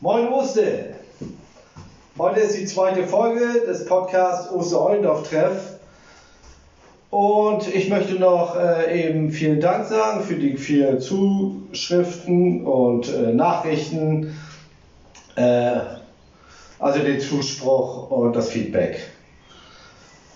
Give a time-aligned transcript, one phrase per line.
[0.00, 0.94] Moin Oste!
[2.18, 5.78] Heute ist die zweite Folge des Podcasts Oster-Eulendorf-Treff.
[7.10, 13.32] Und ich möchte noch äh, eben vielen Dank sagen für die vielen Zuschriften und äh,
[13.32, 14.36] Nachrichten,
[15.36, 15.78] äh,
[16.78, 19.00] also den Zuspruch und das Feedback.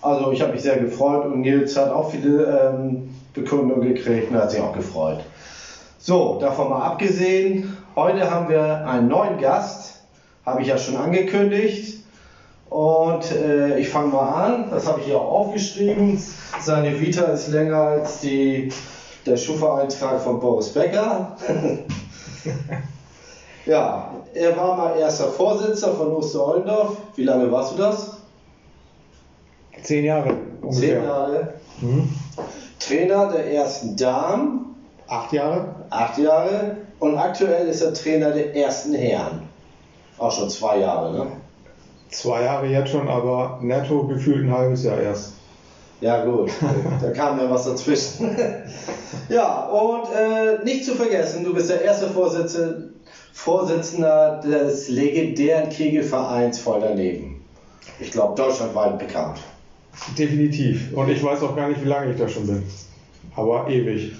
[0.00, 4.36] Also ich habe mich sehr gefreut und Nils hat auch viele ähm, Bekundungen gekriegt und
[4.36, 5.20] hat sich auch gefreut.
[5.98, 10.02] So, davon mal abgesehen, heute haben wir einen neuen Gast,
[10.46, 11.98] habe ich ja schon angekündigt.
[12.70, 16.22] Und äh, ich fange mal an, das habe ich hier auch aufgeschrieben.
[16.60, 18.70] Seine Vita ist länger als die,
[19.26, 21.36] der Schufa-Eintrag von Boris Becker.
[23.66, 26.96] ja, er war mal erster Vorsitzender von Oster-Ollendorf.
[27.16, 28.18] Wie lange warst du das?
[29.82, 31.00] Zehn Jahre ungefähr.
[31.00, 31.54] Zehn Jahre.
[31.80, 32.08] Mhm.
[32.78, 34.67] Trainer der ersten Damen.
[35.08, 35.74] Acht Jahre.
[35.90, 36.76] Acht Jahre.
[36.98, 39.42] Und aktuell ist er Trainer der ersten Herren.
[40.18, 41.26] Auch schon zwei Jahre, ne?
[42.10, 45.34] Zwei Jahre jetzt schon, aber netto gefühlt ein halbes Jahr erst.
[46.00, 46.50] Ja, gut.
[47.00, 48.36] da kam ja was dazwischen.
[49.28, 52.90] ja, und äh, nicht zu vergessen, du bist der erste Vorsitzende,
[53.32, 57.44] Vorsitzender des legendären Kegelvereins voll daneben.
[58.00, 59.38] Ich glaube, deutschlandweit bekannt.
[60.16, 60.92] Definitiv.
[60.94, 62.62] Und ich weiß auch gar nicht, wie lange ich da schon bin.
[63.34, 64.12] Aber ewig.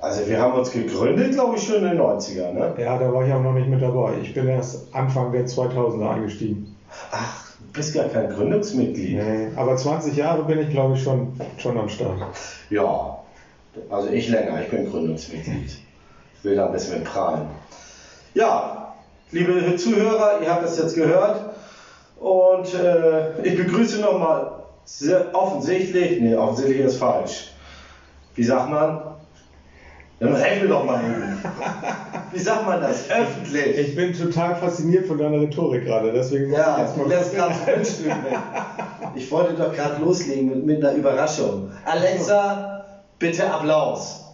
[0.00, 2.74] Also wir haben uns gegründet, glaube ich, schon in den 90er, ne?
[2.78, 4.14] Ja, da war ich auch noch nicht mit dabei.
[4.22, 6.74] Ich bin erst Anfang der 2000er eingestiegen.
[7.12, 9.16] Ach, du bist gar kein Gründungsmitglied.
[9.16, 12.16] Nee, aber 20 Jahre bin ich, glaube ich, schon, schon am Start.
[12.70, 13.18] Ja,
[13.90, 15.70] also ich länger, ich bin Gründungsmitglied.
[15.70, 17.42] Ich will da ein bisschen mit prahlen.
[18.32, 18.94] Ja,
[19.32, 21.50] liebe Zuhörer, ihr habt das jetzt gehört.
[22.18, 24.50] Und äh, ich begrüße nochmal
[24.84, 27.52] sehr offensichtlich, nee, offensichtlich ist falsch.
[28.34, 29.00] Wie sagt man?
[30.20, 31.14] Dann helfen wir doch mal hin.
[32.32, 33.10] Wie sagt man das?
[33.10, 33.78] Öffentlich.
[33.78, 37.08] Ich bin total fasziniert von deiner Rhetorik gerade, deswegen ja, ich jetzt mal.
[37.08, 37.54] Lässt gerade
[39.14, 41.70] Ich wollte doch gerade loslegen mit, mit einer Überraschung.
[41.86, 42.84] Alexa,
[43.18, 44.26] bitte Applaus.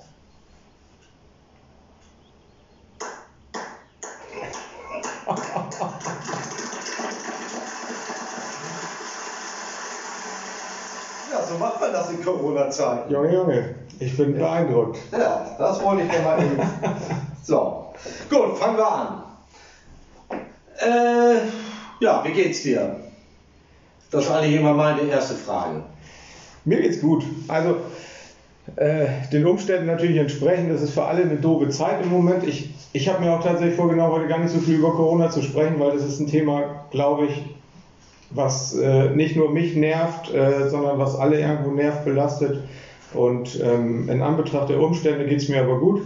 [11.49, 13.13] so macht man das in Corona-Zeiten.
[13.13, 14.99] Junge, Junge, ich bin beeindruckt.
[15.13, 16.61] Ja, das wollte ich dir mal eben.
[17.43, 17.95] So,
[18.29, 19.23] gut, fangen wir an.
[20.81, 21.37] Äh,
[22.01, 22.97] ja, wie geht's dir?
[24.11, 25.85] Das war eigentlich immer meine erste Frage.
[26.65, 27.25] Mir geht's gut.
[27.47, 27.77] Also,
[28.75, 30.73] äh, den Umständen natürlich entsprechend.
[30.73, 32.43] Das ist für alle eine doofe Zeit im Moment.
[32.43, 35.43] Ich, ich habe mir auch tatsächlich vorgenommen, heute gar nicht so viel über Corona zu
[35.43, 37.45] sprechen, weil das ist ein Thema, glaube ich,
[38.31, 42.65] was äh, nicht nur mich nervt, äh, sondern was alle irgendwo nervt, belastet.
[43.17, 46.03] Und ähm, in Anbetracht der Umstände geht es mir aber gut.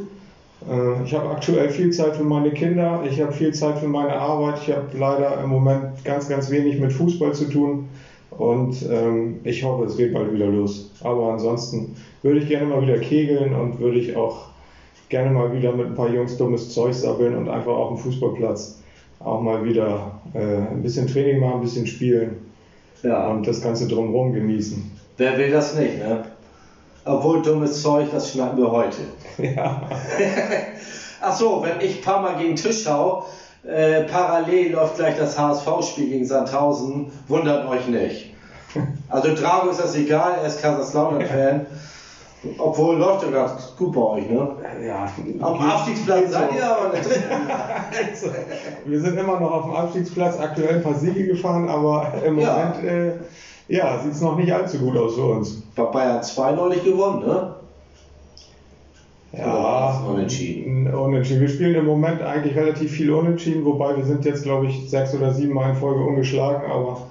[0.69, 4.15] Äh, ich habe aktuell viel Zeit für meine Kinder, ich habe viel Zeit für meine
[4.15, 7.89] Arbeit, ich habe leider im Moment ganz, ganz wenig mit Fußball zu tun.
[8.31, 10.91] Und ähm, ich hoffe, es geht bald wieder los.
[11.03, 14.47] Aber ansonsten würde ich gerne mal wieder kegeln und würde ich auch
[15.09, 18.81] gerne mal wieder mit ein paar Jungs dummes Zeug sabbeln und einfach auf dem Fußballplatz
[19.19, 22.37] auch mal wieder äh, ein bisschen Training machen, ein bisschen spielen
[23.03, 23.29] ja.
[23.29, 24.91] und das Ganze drumherum genießen.
[25.19, 26.25] Wer will das nicht, ne?
[27.05, 28.99] Obwohl dummes Zeug, das schnappen wir heute.
[29.39, 29.83] Ja.
[31.21, 33.25] Ach so, wenn ich ein paar Mal gegen den Tisch schaue,
[33.65, 38.27] äh, parallel läuft gleich das HSV-Spiel gegen Sandhausen, wundert euch nicht.
[39.09, 41.67] Also Drago ist das egal, er ist Kaiserslautern-Fan.
[42.57, 44.49] Obwohl läuft ja gerade gut bei euch, ne?
[44.87, 45.11] Ja.
[45.41, 47.11] Auf dem Abstiegsplatz seid ihr aber nicht.
[48.87, 52.77] Wir sind immer noch auf dem Abstiegsplatz, aktuell ein paar Siege gefahren, aber im Moment
[52.83, 52.91] ja.
[52.91, 53.13] äh,
[53.71, 55.63] ja, sieht es noch nicht allzu gut aus für uns.
[55.77, 57.55] Bei Bayern 2 neulich gewonnen, ne?
[59.33, 60.93] Ja, unentschieden.
[60.93, 61.41] unentschieden.
[61.41, 65.15] Wir spielen im Moment eigentlich relativ viel unentschieden, wobei wir sind jetzt, glaube ich, sechs
[65.15, 67.03] oder sieben Mal in Folge ungeschlagen, aber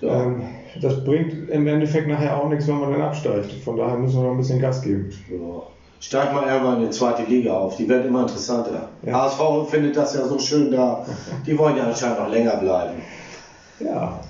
[0.00, 0.24] ja.
[0.24, 0.42] ähm,
[0.82, 3.52] das bringt im Endeffekt nachher auch nichts, wenn man dann absteigt.
[3.64, 5.08] Von daher müssen wir noch ein bisschen Gas geben.
[5.30, 5.62] Ja.
[6.00, 8.88] Steigt mal irgendwann in die zweite Liga auf, die wird immer interessanter.
[9.02, 9.12] Ja.
[9.12, 11.06] HSV findet das ja so schön da.
[11.46, 12.94] Die wollen ja anscheinend noch länger bleiben.
[13.78, 14.20] Ja.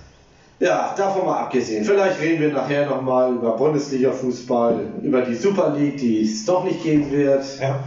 [0.59, 1.85] Ja, davon mal abgesehen.
[1.85, 6.83] Vielleicht reden wir nachher nochmal über Bundesliga-Fußball, über die Super League, die es doch nicht
[6.83, 7.45] geben wird.
[7.61, 7.81] Ja.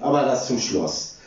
[0.00, 1.18] Aber das zum Schluss.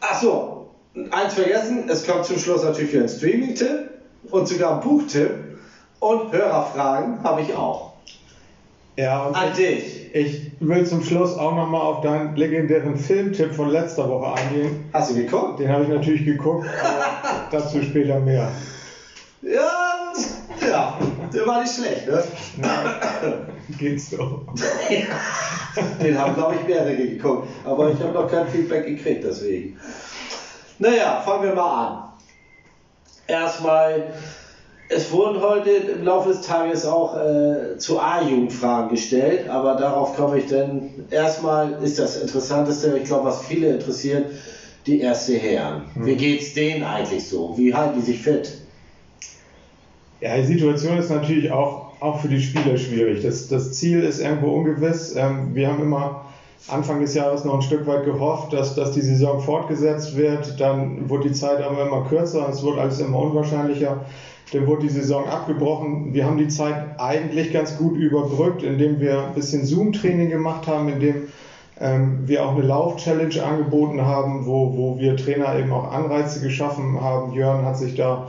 [0.00, 0.66] Ach so,
[1.10, 3.90] eins vergessen, es kommt zum Schluss natürlich ein Streaming-Tipp
[4.30, 5.30] und sogar ein Buchtipp.
[6.00, 7.92] Und Hörerfragen habe ich auch.
[8.96, 10.12] Ja, und An dich.
[10.14, 14.84] Ich will zum Schluss auch nochmal auf deinen legendären Filmtipp von letzter Woche eingehen.
[14.92, 15.60] Hast du geguckt?
[15.60, 18.48] Den habe ich natürlich geguckt, aber dazu später mehr.
[20.68, 20.98] Ja,
[21.32, 22.22] der war nicht schlecht, ne?
[23.78, 24.42] Geht's doch.
[26.00, 27.48] Den haben, glaube ich, mehrere geguckt.
[27.64, 29.76] Aber ich habe noch kein Feedback gekriegt, deswegen.
[30.78, 32.02] Naja, fangen wir mal an.
[33.26, 34.12] Erstmal,
[34.88, 40.38] es wurden heute im Laufe des Tages auch äh, zu A-Jugendfragen gestellt, aber darauf komme
[40.38, 40.90] ich dann.
[41.10, 44.26] Erstmal ist das Interessanteste, ich glaube, was viele interessiert,
[44.86, 45.86] die erste Herren.
[45.94, 46.06] Hm.
[46.06, 47.56] Wie geht's denen eigentlich so?
[47.56, 48.61] Wie halten die sich fit?
[50.22, 53.22] Ja, die Situation ist natürlich auch, auch für die Spieler schwierig.
[53.22, 55.16] Das, das Ziel ist irgendwo ungewiss.
[55.16, 56.26] Ähm, wir haben immer
[56.68, 60.60] Anfang des Jahres noch ein Stück weit gehofft, dass, dass die Saison fortgesetzt wird.
[60.60, 64.04] Dann wurde die Zeit aber immer kürzer, es wurde alles immer unwahrscheinlicher.
[64.52, 66.14] Dann wurde die Saison abgebrochen.
[66.14, 70.88] Wir haben die Zeit eigentlich ganz gut überbrückt, indem wir ein bisschen Zoom-Training gemacht haben,
[70.88, 71.26] indem
[71.80, 77.00] ähm, wir auch eine Lauf-Challenge angeboten haben, wo, wo wir Trainer eben auch Anreize geschaffen
[77.00, 77.32] haben.
[77.32, 78.28] Jörn hat sich da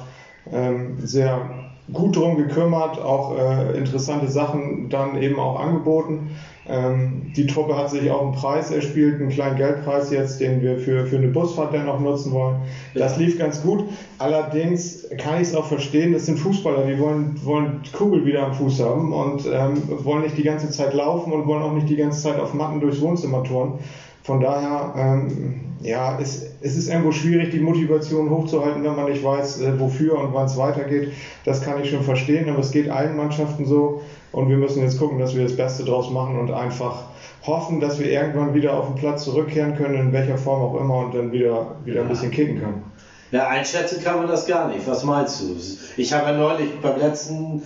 [0.51, 6.29] ähm, sehr gut drum gekümmert, auch äh, interessante Sachen dann eben auch angeboten.
[6.65, 10.77] Ähm, die Truppe hat sich auch einen Preis erspielt, einen kleinen Geldpreis jetzt, den wir
[10.77, 12.61] für, für eine Busfahrt dann auch nutzen wollen.
[12.95, 13.83] Das lief ganz gut.
[14.17, 18.53] Allerdings kann ich es auch verstehen, das sind Fußballer, die wollen, wollen Kugel wieder am
[18.53, 19.73] Fuß haben und ähm,
[20.05, 22.79] wollen nicht die ganze Zeit laufen und wollen auch nicht die ganze Zeit auf Matten
[22.79, 23.79] durchs Wohnzimmer touren.
[24.23, 29.23] Von daher, ähm, ja, es, es ist irgendwo schwierig, die Motivation hochzuhalten, wenn man nicht
[29.23, 31.11] weiß, äh, wofür und wann es weitergeht.
[31.45, 34.01] Das kann ich schon verstehen, aber es geht allen Mannschaften so.
[34.31, 37.03] Und wir müssen jetzt gucken, dass wir das Beste draus machen und einfach
[37.45, 41.05] hoffen, dass wir irgendwann wieder auf den Platz zurückkehren können, in welcher Form auch immer,
[41.05, 42.83] und dann wieder, wieder ein bisschen kicken können.
[43.31, 44.87] Ja, einschätzen kann man das gar nicht.
[44.87, 45.55] Was meinst du?
[45.97, 47.61] Ich habe ja neulich beim letzten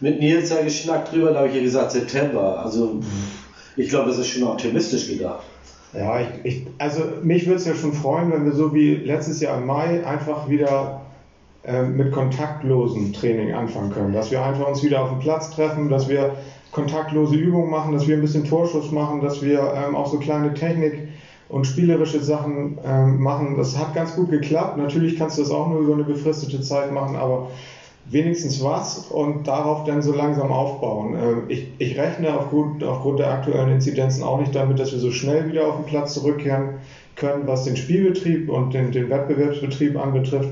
[0.00, 2.64] mit Nils ja geschnackt drüber, da habe ich ja gesagt September.
[2.64, 3.00] Also
[3.76, 5.44] ich glaube, das ist schon optimistisch gedacht.
[5.92, 9.40] Ja, ich, ich, also mich würde es ja schon freuen, wenn wir so wie letztes
[9.40, 11.02] Jahr im Mai einfach wieder
[11.64, 14.12] äh, mit kontaktlosem Training anfangen können.
[14.12, 16.36] Dass wir einfach uns wieder auf dem Platz treffen, dass wir
[16.72, 20.52] kontaktlose Übungen machen, dass wir ein bisschen Torschuss machen, dass wir ähm, auch so kleine
[20.52, 21.08] Technik
[21.48, 23.56] und spielerische Sachen ähm, machen.
[23.56, 24.76] Das hat ganz gut geklappt.
[24.76, 27.48] Natürlich kannst du das auch nur über eine befristete Zeit machen, aber
[28.10, 31.14] wenigstens was und darauf dann so langsam aufbauen.
[31.14, 35.10] Ähm, ich, ich rechne aufgrund, aufgrund der aktuellen Inzidenzen auch nicht damit, dass wir so
[35.10, 36.74] schnell wieder auf den Platz zurückkehren
[37.16, 40.50] können, was den Spielbetrieb und den, den Wettbewerbsbetrieb anbetrifft.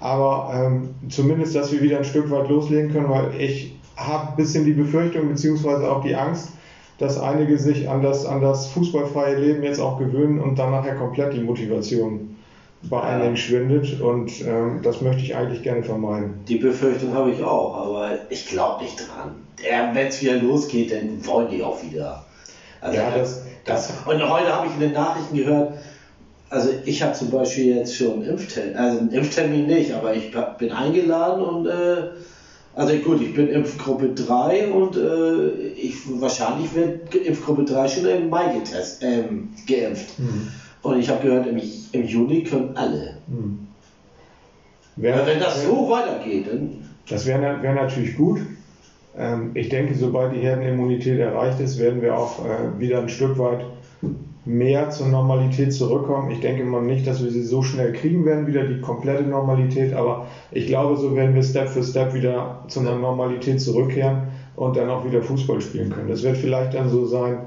[0.00, 4.36] Aber ähm, zumindest, dass wir wieder ein Stück weit loslegen können, weil ich habe ein
[4.36, 6.50] bisschen die Befürchtung beziehungsweise auch die Angst,
[6.98, 10.96] dass einige sich an das, an das fußballfreie Leben jetzt auch gewöhnen und dann nachher
[10.96, 12.36] komplett die Motivation
[12.82, 16.40] bei einigen schwindet und ähm, das möchte ich eigentlich gerne vermeiden.
[16.46, 19.34] Die Befürchtung habe ich auch, aber ich glaube nicht dran.
[19.92, 22.24] Wenn es wieder losgeht, dann wollen die auch wieder.
[22.80, 25.74] Also ja, das, das, und heute habe ich in den Nachrichten gehört,
[26.50, 30.32] also ich habe zum Beispiel jetzt schon einen Impftermin, also einen Impftermin nicht, aber ich
[30.58, 32.10] bin eingeladen und äh,
[32.74, 38.28] also gut, ich bin Impfgruppe 3 und äh, ich wahrscheinlich wird Impfgruppe 3 schon im
[38.28, 40.16] Mai getest, ähm, geimpft.
[40.18, 40.48] Mhm.
[40.82, 41.60] Und ich habe gehört, im,
[41.92, 43.16] im, Juni können alle.
[43.28, 43.66] Hm.
[44.96, 46.70] Wär, wenn das so weitergeht, dann.
[47.08, 48.40] Das wäre wär natürlich gut.
[49.16, 53.38] Ähm, ich denke, sobald die Herdenimmunität erreicht ist, werden wir auch äh, wieder ein Stück
[53.38, 53.64] weit
[54.44, 56.30] mehr zur Normalität zurückkommen.
[56.30, 59.92] Ich denke mal nicht, dass wir sie so schnell kriegen werden, wieder die komplette Normalität,
[59.92, 64.76] aber ich glaube, so werden wir Step für Step wieder zu einer Normalität zurückkehren und
[64.76, 66.08] dann auch wieder Fußball spielen können.
[66.08, 67.40] Das wird vielleicht dann so sein,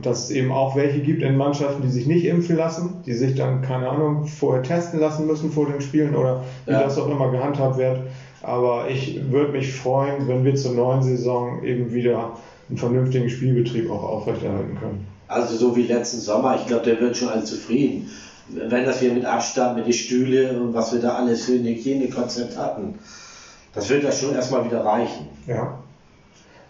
[0.00, 3.34] dass es eben auch welche gibt in Mannschaften, die sich nicht impfen lassen, die sich
[3.34, 6.82] dann, keine Ahnung, vorher testen lassen müssen vor den Spielen oder wie ja.
[6.82, 8.00] das auch immer gehandhabt wird.
[8.42, 12.38] Aber ich würde mich freuen, wenn wir zur neuen Saison eben wieder
[12.70, 15.06] einen vernünftigen Spielbetrieb auch aufrechterhalten können.
[15.28, 18.08] Also so wie letzten Sommer, ich glaube, der wird schon alle zufrieden.
[18.48, 21.64] Wenn das wir mit Abstand, mit den Stühle und was wir da alles für ein
[21.64, 22.94] Hygienekonzept hatten,
[23.74, 25.26] das wird ja schon erstmal wieder reichen.
[25.46, 25.78] Ja.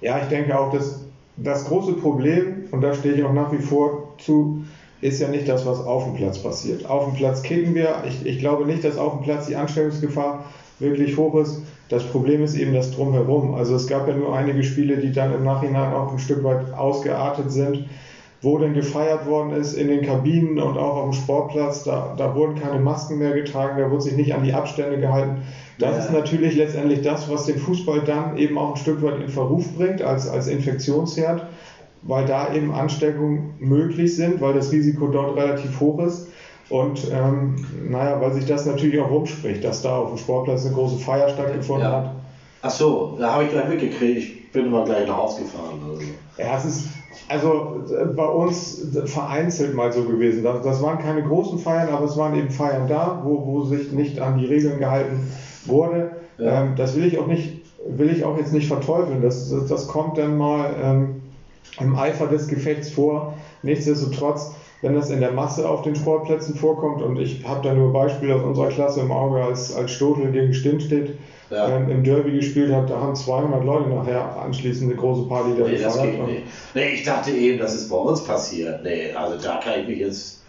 [0.00, 1.00] Ja, ich denke auch, dass
[1.36, 4.64] das große Problem, und da stehe ich auch nach wie vor zu,
[5.00, 6.88] ist ja nicht das, was auf dem Platz passiert.
[6.88, 8.02] Auf dem Platz kicken wir.
[8.06, 10.44] Ich, ich glaube nicht, dass auf dem Platz die Ansteckungsgefahr
[10.78, 11.62] wirklich hoch ist.
[11.88, 13.54] Das Problem ist eben das Drumherum.
[13.54, 16.72] Also es gab ja nur einige Spiele, die dann im Nachhinein auch ein Stück weit
[16.72, 17.86] ausgeartet sind,
[18.42, 21.84] wo denn gefeiert worden ist in den Kabinen und auch auf dem Sportplatz.
[21.84, 25.42] Da, da wurden keine Masken mehr getragen, da wurde sich nicht an die Abstände gehalten.
[25.78, 26.04] Das ja.
[26.04, 29.74] ist natürlich letztendlich das, was den Fußball dann eben auch ein Stück weit in Verruf
[29.76, 31.46] bringt als, als Infektionsherd,
[32.02, 36.28] weil da eben Ansteckungen möglich sind, weil das Risiko dort relativ hoch ist.
[36.68, 37.56] Und ähm,
[37.88, 41.28] naja, weil sich das natürlich auch rumspricht, dass da auf dem Sportplatz eine große Feier
[41.28, 41.96] stattgefunden ja.
[41.96, 42.14] hat.
[42.62, 44.18] Ach so, da habe ich gleich mitgekriegt.
[44.18, 45.80] Ich bin immer gleich nach Hause gefahren.
[45.88, 46.02] Also.
[46.38, 46.88] Ja, es ist
[47.28, 50.44] also äh, bei uns vereinzelt mal so gewesen.
[50.44, 53.92] Das, das, waren keine großen Feiern, aber es waren eben Feiern da, wo, wo sich
[53.92, 55.30] nicht an die Regeln gehalten
[55.66, 56.12] wurde.
[56.38, 56.62] Ja.
[56.62, 59.22] Ähm, das will ich auch nicht will ich auch jetzt nicht verteufeln.
[59.22, 61.19] Das, das, das kommt dann mal ähm,
[61.80, 63.34] im Eifer des Gefechts vor.
[63.62, 67.92] Nichtsdestotrotz, wenn das in der Masse auf den Sportplätzen vorkommt, und ich habe da nur
[67.92, 71.18] Beispiele aus unserer Klasse im Auge, als, als Stotel gegen Stint steht,
[71.50, 71.68] ja.
[71.68, 75.66] ähm, im Derby gespielt hat, da haben 200 Leute nachher anschließend eine große Party da
[75.66, 75.78] nee.
[75.78, 76.42] Das geht nicht.
[76.74, 78.82] Nee, ich dachte eben, das ist bei uns passiert.
[78.82, 80.42] Nee, also da kann ich mich jetzt.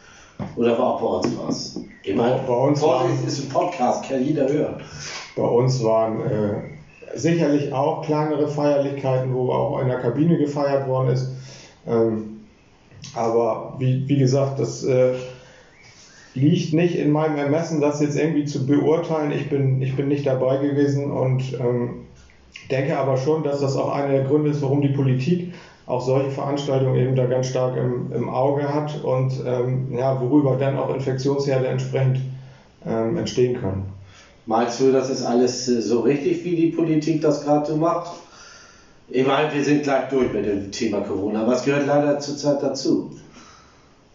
[0.55, 1.79] Oder war auch bei uns was?
[2.03, 4.81] Ich meine, bei uns Vorsicht ist ein Podcast, kann jeder hören.
[5.35, 6.53] Bei uns waren äh,
[7.15, 11.31] sicherlich auch kleinere Feierlichkeiten, wo auch in der Kabine gefeiert worden ist.
[11.87, 12.41] Ähm,
[13.15, 15.13] aber wie, wie gesagt, das äh,
[16.33, 19.31] liegt nicht in meinem Ermessen, das jetzt irgendwie zu beurteilen.
[19.31, 22.05] Ich bin, ich bin nicht dabei gewesen und ähm,
[22.69, 25.53] denke aber schon, dass das auch einer der Gründe ist, warum die Politik
[25.87, 30.55] auch solche Veranstaltungen eben da ganz stark im, im Auge hat und ähm, ja, worüber
[30.57, 32.19] dann auch Infektionsherde entsprechend
[32.85, 33.85] ähm, entstehen können.
[34.45, 38.11] Meinst du, das ist alles äh, so richtig, wie die Politik das gerade so macht?
[39.07, 41.45] Ich meine, wir sind gleich durch mit dem Thema Corona.
[41.45, 43.11] Was gehört leider zurzeit dazu?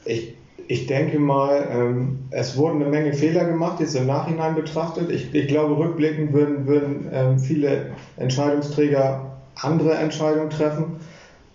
[0.05, 0.35] Ich,
[0.69, 5.11] ich denke mal, ähm, es wurden eine Menge Fehler gemacht, jetzt im Nachhinein betrachtet.
[5.11, 10.97] Ich, ich glaube, rückblickend würden, würden ähm, viele Entscheidungsträger andere Entscheidungen treffen.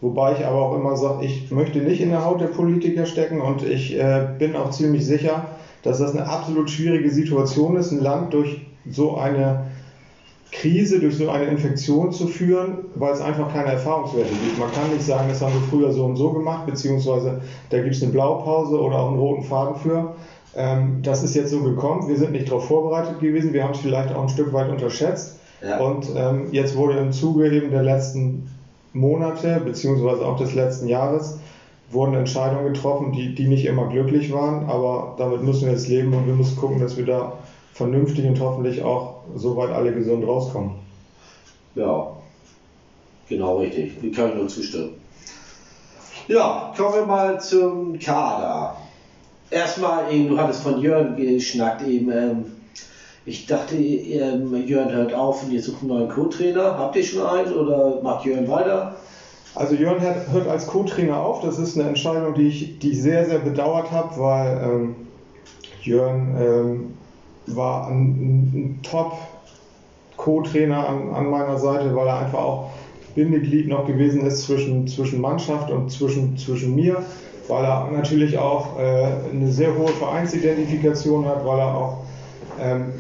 [0.02, 3.40] Wobei ich aber auch immer sage, ich möchte nicht in der Haut der Politiker stecken
[3.40, 5.46] und ich äh, bin auch ziemlich sicher,
[5.84, 9.66] dass das eine absolut schwierige Situation ist, ein Land durch so eine
[10.52, 14.60] Krise, durch so eine Infektion zu führen, weil es einfach keine Erfahrungswerte gibt.
[14.60, 17.96] Man kann nicht sagen, das haben wir früher so und so gemacht, beziehungsweise da gibt
[17.96, 20.16] es eine Blaupause oder auch einen roten Faden für.
[20.54, 23.80] Ähm, das ist jetzt so gekommen, wir sind nicht darauf vorbereitet gewesen, wir haben es
[23.80, 25.40] vielleicht auch ein Stück weit unterschätzt.
[25.66, 25.80] Ja.
[25.80, 28.50] Und ähm, jetzt wurde im Zuge eben der letzten
[28.94, 31.40] Monate, beziehungsweise auch des letzten Jahres,
[31.92, 36.14] wurden Entscheidungen getroffen, die, die nicht immer glücklich waren, aber damit müssen wir jetzt leben
[36.14, 37.38] und wir müssen gucken, dass wir da
[37.74, 40.76] vernünftig und hoffentlich auch soweit alle gesund rauskommen.
[41.76, 42.12] Ja,
[43.30, 43.94] genau richtig.
[44.02, 45.02] Ich kann nur zustimmen.
[46.28, 48.78] Ja, kommen wir mal zum Kader.
[49.50, 52.12] Erstmal eben, du hattest von Jörn geschnackt eben.
[52.12, 52.46] Ähm,
[53.26, 56.78] ich dachte, ähm, Jörn hört auf und ihr sucht einen neuen Co-Trainer.
[56.78, 58.96] Habt ihr schon einen oder macht Jörn weiter?
[59.54, 61.42] Also Jörn hört als Co-Trainer auf.
[61.42, 64.96] Das ist eine Entscheidung, die ich, die ich sehr, sehr bedauert habe, weil ähm,
[65.82, 66.94] Jörn ähm,
[67.48, 72.70] war ein, ein Top-Co-Trainer an, an, meiner Seite, weil er einfach auch
[73.16, 77.04] Bindeglied noch gewesen ist zwischen, zwischen Mannschaft und zwischen, zwischen mir,
[77.50, 81.98] weil er natürlich auch äh, eine sehr hohe Vereinsidentifikation hat, weil er auch
[82.60, 82.94] ähm,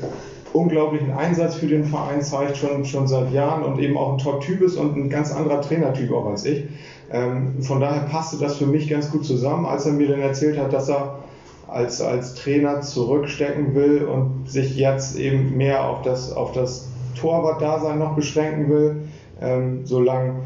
[0.53, 4.61] unglaublichen Einsatz für den Verein zeigt, schon, schon seit Jahren und eben auch ein Top-Typ
[4.61, 6.65] ist und ein ganz anderer Trainertyp auch als ich.
[7.11, 10.57] Ähm, von daher passte das für mich ganz gut zusammen, als er mir dann erzählt
[10.57, 11.19] hat, dass er
[11.67, 16.89] als, als Trainer zurückstecken will und sich jetzt eben mehr auf das, auf das
[17.19, 19.03] Torwart-Dasein noch beschränken will,
[19.41, 20.41] ähm, solange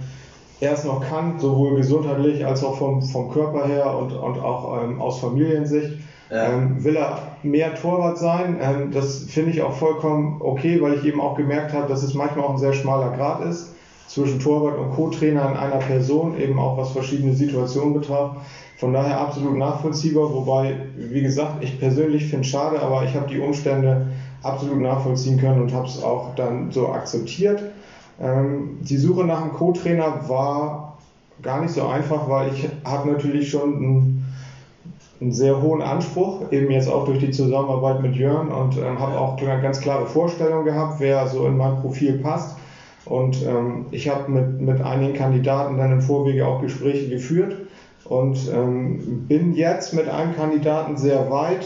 [0.59, 4.83] er es noch kann, sowohl gesundheitlich als auch vom, vom Körper her und, und auch
[4.83, 5.97] ähm, aus Familiensicht.
[6.29, 6.53] Ja.
[6.53, 8.57] Ähm, will er mehr Torwart sein?
[8.61, 12.13] Ähm, das finde ich auch vollkommen okay, weil ich eben auch gemerkt habe, dass es
[12.13, 13.73] manchmal auch ein sehr schmaler Grad ist
[14.07, 18.37] zwischen Torwart und Co-Trainer in einer Person, eben auch was verschiedene Situationen betraf.
[18.77, 23.27] Von daher absolut nachvollziehbar, wobei, wie gesagt, ich persönlich finde es schade, aber ich habe
[23.27, 24.07] die Umstände
[24.43, 27.63] absolut nachvollziehen können und habe es auch dann so akzeptiert.
[28.21, 30.97] Ähm, die Suche nach einem Co-Trainer war
[31.41, 34.14] gar nicht so einfach, weil ich habe natürlich schon einen,
[35.21, 39.17] einen, sehr hohen Anspruch, eben jetzt auch durch die Zusammenarbeit mit Jörn und ähm, habe
[39.17, 42.57] auch eine ganz klare Vorstellung gehabt, wer so in mein Profil passt.
[43.05, 47.55] Und ähm, ich habe mit, mit einigen Kandidaten dann im Vorwege auch Gespräche geführt
[48.05, 51.65] und ähm, bin jetzt mit einem Kandidaten sehr weit.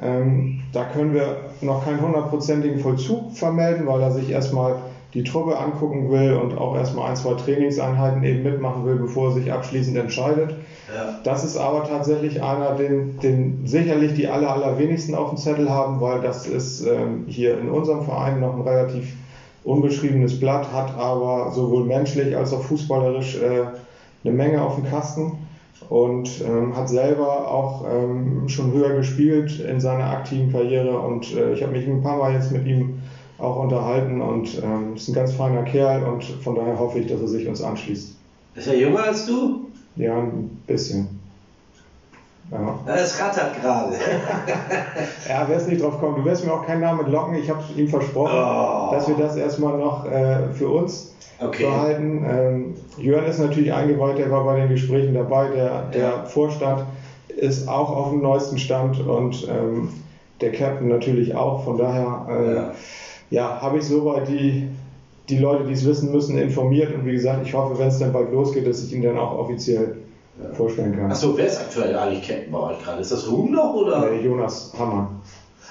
[0.00, 4.76] Ähm, da können wir noch keinen hundertprozentigen Vollzug vermelden, weil er sich erstmal
[5.14, 9.34] die Truppe angucken will und auch erstmal ein, zwei Trainingseinheiten eben mitmachen will, bevor er
[9.34, 10.54] sich abschließend entscheidet.
[10.94, 11.18] Ja.
[11.24, 16.00] Das ist aber tatsächlich einer, den, den sicherlich die aller, allerwenigsten auf dem Zettel haben,
[16.00, 19.12] weil das ist ähm, hier in unserem Verein noch ein relativ
[19.64, 23.66] unbeschriebenes Blatt, hat aber sowohl menschlich als auch fußballerisch äh,
[24.24, 25.32] eine Menge auf dem Kasten
[25.88, 31.52] und ähm, hat selber auch ähm, schon höher gespielt in seiner aktiven Karriere und äh,
[31.52, 32.99] ich habe mich ein paar Mal jetzt mit ihm
[33.40, 37.20] auch unterhalten und ähm, ist ein ganz feiner Kerl und von daher hoffe ich, dass
[37.20, 38.14] er sich uns anschließt.
[38.54, 39.66] Ist er jünger als du?
[39.96, 41.20] Ja, ein bisschen.
[42.50, 42.78] Ja.
[42.94, 43.92] Es rattert gerade.
[45.28, 47.36] ja, es nicht drauf kommt, du wirst mir auch keinen Namen locken.
[47.36, 48.92] Ich habe ihm versprochen, oh.
[48.92, 51.64] dass wir das erstmal noch äh, für uns okay.
[51.64, 52.26] behalten.
[52.28, 55.48] Ähm, Jörn ist natürlich eingeweiht, der war bei den Gesprächen dabei.
[55.48, 56.24] Der, der ja.
[56.24, 56.84] Vorstand
[57.28, 59.90] ist auch auf dem neuesten Stand und ähm,
[60.40, 61.64] der Captain natürlich auch.
[61.64, 62.72] Von daher äh, ja.
[63.30, 64.68] Ja habe ich soweit die,
[65.28, 66.94] die Leute, die es wissen müssen, informiert.
[66.94, 69.38] Und wie gesagt, ich hoffe, wenn es dann bald losgeht, dass ich ihn dann auch
[69.38, 69.96] offiziell
[70.42, 70.54] ja.
[70.54, 71.10] vorstellen kann.
[71.10, 73.00] Achso, wer ist aktuell eigentlich Captain bei euch gerade?
[73.00, 74.10] Ist das Ruben noch oder?
[74.10, 75.10] Nee, Jonas Hammer.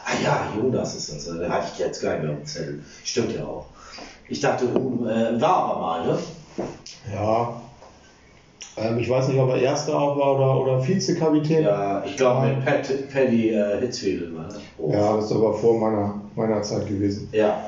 [0.06, 1.26] Ah ja, Jonas ist das.
[1.26, 2.80] Den hatte ich jetzt gar nicht mehr dem Zettel.
[3.04, 3.66] Stimmt ja auch.
[4.28, 6.18] Ich dachte, Ruben äh, war aber mal, ne?
[7.14, 7.62] Ja,
[8.80, 11.64] ähm, ich weiß nicht, ob er Erster auch war oder, oder Vizekapitän.
[11.64, 14.32] Ja, ich glaube mit Paddy äh, Hitzfeld.
[14.78, 14.92] Oh.
[14.92, 17.30] Ja, das ist aber vor meiner, meiner Zeit gewesen.
[17.32, 17.64] Ja.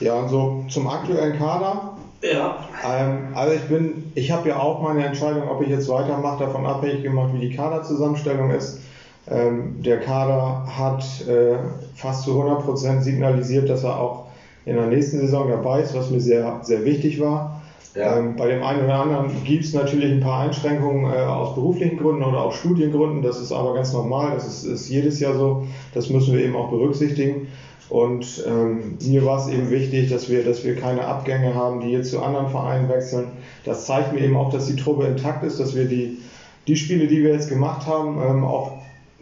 [0.00, 1.96] Ja, und so zum aktuellen Kader.
[2.22, 2.64] Ja.
[2.86, 6.66] Ähm, also ich bin, ich habe ja auch meine Entscheidung, ob ich jetzt weitermache, davon
[6.66, 8.80] abhängig gemacht, wie die Kaderzusammenstellung ist.
[9.28, 11.56] Ähm, der Kader hat äh,
[11.94, 14.26] fast zu 100% signalisiert, dass er auch
[14.64, 17.62] in der nächsten Saison dabei ist, was mir sehr, sehr wichtig war.
[17.94, 18.18] Ja.
[18.18, 21.96] Ähm, bei dem einen oder anderen gibt es natürlich ein paar Einschränkungen äh, aus beruflichen
[21.96, 23.22] Gründen oder auch Studiengründen.
[23.22, 24.32] Das ist aber ganz normal.
[24.34, 25.66] Das ist, ist jedes Jahr so.
[25.94, 27.45] Das müssen wir eben auch berücksichtigen.
[27.88, 31.90] Und ähm, mir war es eben wichtig, dass wir, dass wir keine Abgänge haben, die
[31.90, 33.28] jetzt zu anderen Vereinen wechseln.
[33.64, 36.18] Das zeigt mir eben auch, dass die Truppe intakt ist, dass wir die,
[36.66, 38.78] die Spiele, die wir jetzt gemacht haben, ähm, auch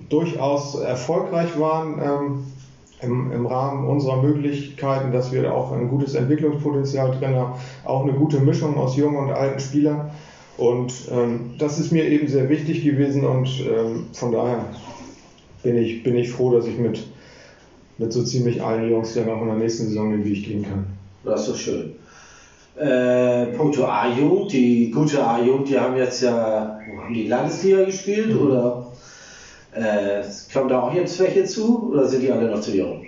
[0.09, 2.01] durchaus erfolgreich waren.
[2.03, 2.45] Ähm,
[3.05, 7.55] im, im Rahmen unserer Möglichkeiten, dass wir auch ein gutes Entwicklungspotenzial drin haben,
[7.85, 10.11] auch eine gute Mischung aus jungen und alten Spielern.
[10.57, 14.67] Und ähm, das ist mir eben sehr wichtig gewesen und ähm, von daher
[15.63, 17.05] bin ich, bin ich froh, dass ich mit,
[17.99, 20.87] mit so ziemlich allen Jungs dann auch in der nächsten Saison den Weg gehen kann.
[21.25, 21.93] Das ist doch schön.
[22.77, 28.41] Äh, Porto A-Jugend, die gute A-Jugend, die haben jetzt ja, haben die Landesliga gespielt mhm.
[28.41, 28.87] oder
[29.73, 30.23] äh,
[30.53, 33.05] kommt da auch jetzt welche zu oder sind die alle noch zu jung?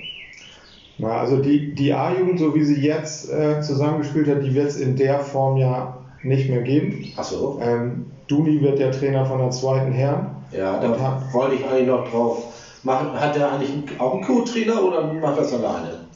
[0.98, 4.78] Na, also die, die A-Jugend, so wie sie jetzt äh, zusammengespielt hat, die wird es
[4.78, 7.04] in der Form ja nicht mehr geben.
[7.16, 7.60] Ach so.
[7.60, 10.30] Ähm, Duni wird der Trainer von der zweiten Herren.
[10.56, 12.44] Ja, da hat, wollte ich eigentlich noch drauf
[12.86, 13.20] machen.
[13.20, 16.06] Hat er eigentlich auch einen Co-Trainer oder macht das alleine?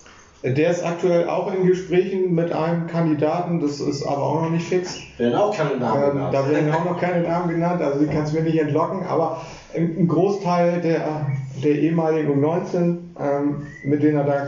[0.43, 4.67] Der ist aktuell auch in Gesprächen mit einem Kandidaten, das ist aber auch noch nicht
[4.67, 4.97] fix.
[5.19, 6.35] Werden auch keine Namen ähm, genannt.
[6.35, 9.43] Da werden auch noch keine Namen genannt, also die kannst du mir nicht entlocken, aber
[9.77, 11.27] ein Großteil der,
[11.63, 14.47] der ehemaligen U19, ähm, mit denen er da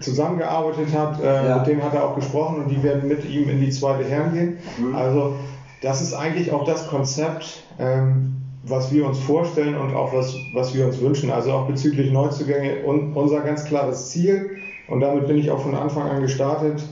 [0.00, 1.58] zusammengearbeitet hat, äh, ja.
[1.58, 4.32] mit denen hat er auch gesprochen und die werden mit ihm in die zweite Herren
[4.32, 4.58] gehen.
[4.78, 4.94] Mhm.
[4.94, 5.34] Also
[5.82, 10.74] das ist eigentlich auch das Konzept, ähm, was wir uns vorstellen und auch was, was
[10.74, 11.30] wir uns wünschen.
[11.30, 15.74] Also auch bezüglich Neuzugänge und unser ganz klares Ziel und damit bin ich auch von
[15.74, 16.82] Anfang an gestartet,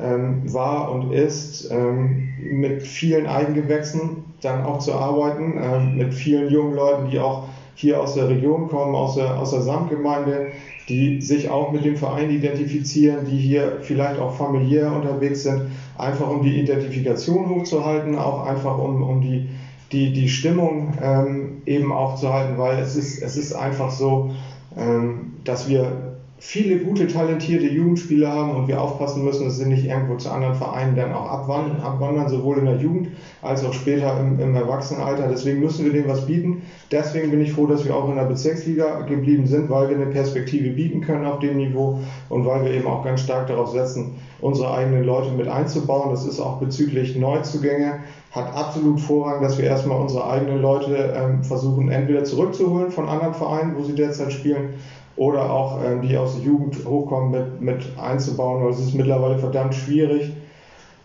[0.00, 6.50] ähm, war und ist, ähm, mit vielen Eigengewächsen dann auch zu arbeiten, ähm, mit vielen
[6.50, 7.44] jungen Leuten, die auch
[7.76, 10.48] hier aus der Region kommen, aus der, aus der Samtgemeinde,
[10.88, 15.62] die sich auch mit dem Verein identifizieren, die hier vielleicht auch familiär unterwegs sind,
[15.98, 19.48] einfach um die Identifikation hochzuhalten, auch einfach um, um die,
[19.94, 24.34] die, die Stimmung ähm, eben auch zu halten, weil es ist, es ist einfach so,
[24.76, 29.86] ähm, dass wir viele gute, talentierte Jugendspieler haben und wir aufpassen müssen, dass sie nicht
[29.86, 33.08] irgendwo zu anderen Vereinen dann auch abwandern, abwandern sowohl in der Jugend
[33.40, 35.28] als auch später im, im Erwachsenenalter.
[35.28, 36.62] Deswegen müssen wir denen was bieten.
[36.90, 40.06] Deswegen bin ich froh, dass wir auch in der Bezirksliga geblieben sind, weil wir eine
[40.06, 44.16] Perspektive bieten können auf dem Niveau und weil wir eben auch ganz stark darauf setzen,
[44.40, 46.10] unsere eigenen Leute mit einzubauen.
[46.10, 48.00] Das ist auch bezüglich Neuzugänge
[48.34, 53.32] hat absolut Vorrang, dass wir erstmal unsere eigenen Leute ähm, versuchen, entweder zurückzuholen von anderen
[53.32, 54.70] Vereinen, wo sie derzeit spielen,
[55.16, 59.38] oder auch ähm, die aus der Jugend hochkommen mit, mit einzubauen, weil es ist mittlerweile
[59.38, 60.32] verdammt schwierig.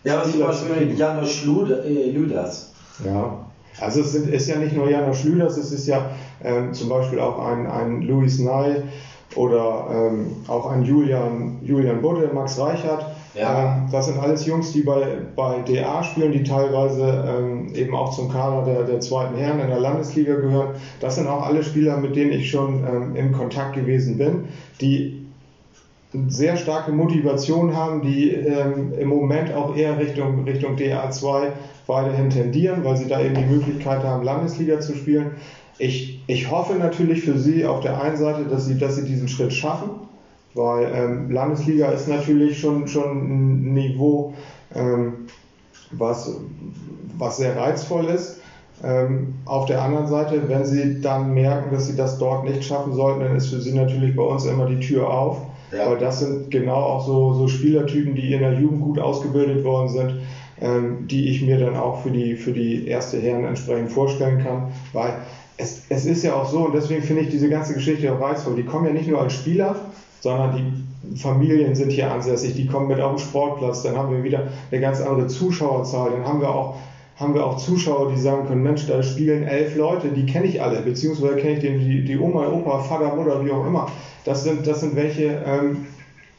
[0.04, 2.72] Ja, aber zum Beispiel Janusz äh, Lüders.
[3.04, 3.46] Ja,
[3.78, 6.10] also es ist ja nicht nur Janusz Lüders, es ist ja
[6.42, 8.82] ähm, zum Beispiel auch ein, ein Louis Ney
[9.36, 13.76] oder ähm, auch ein Julian, Julian Budde, Max Reichert, ja.
[13.76, 18.14] Ähm, das sind alles Jungs, die bei, bei DA spielen, die teilweise ähm, eben auch
[18.14, 20.74] zum Kader der, der zweiten Herren in der Landesliga gehören.
[21.00, 24.46] Das sind auch alle Spieler, mit denen ich schon ähm, in Kontakt gewesen bin,
[24.80, 25.26] die
[26.26, 31.52] sehr starke Motivation haben, die ähm, im Moment auch eher Richtung, Richtung DA2
[31.86, 35.32] weiterhin tendieren, weil sie da eben die Möglichkeit haben, Landesliga zu spielen.
[35.78, 39.28] Ich, ich hoffe natürlich für sie auf der einen Seite, dass sie, dass sie diesen
[39.28, 39.90] Schritt schaffen
[40.54, 44.34] weil ähm, Landesliga ist natürlich schon, schon ein Niveau,
[44.74, 45.26] ähm,
[45.92, 46.36] was,
[47.18, 48.40] was sehr reizvoll ist.
[48.82, 52.94] Ähm, auf der anderen Seite, wenn sie dann merken, dass sie das dort nicht schaffen
[52.94, 55.38] sollten, dann ist für sie natürlich bei uns immer die Tür auf.
[55.72, 55.88] Ja.
[55.88, 59.88] Weil das sind genau auch so, so Spielertypen, die in der Jugend gut ausgebildet worden
[59.88, 60.14] sind,
[60.60, 64.72] ähm, die ich mir dann auch für die, für die erste Herren entsprechend vorstellen kann.
[64.92, 65.14] Weil
[65.58, 68.56] es, es ist ja auch so, und deswegen finde ich diese ganze Geschichte auch reizvoll,
[68.56, 69.76] die kommen ja nicht nur als Spieler,
[70.20, 74.22] sondern die Familien sind hier ansässig, die kommen mit auf den Sportplatz, dann haben wir
[74.22, 76.76] wieder eine ganz andere Zuschauerzahl, dann haben wir auch
[77.20, 80.62] haben wir auch Zuschauer, die sagen können, Mensch, da spielen elf Leute, die kenne ich
[80.62, 83.90] alle, beziehungsweise kenne ich den, die, die Oma, Opa, Vater, Mutter, wie auch immer.
[84.24, 85.86] Das sind, das sind welche, ähm,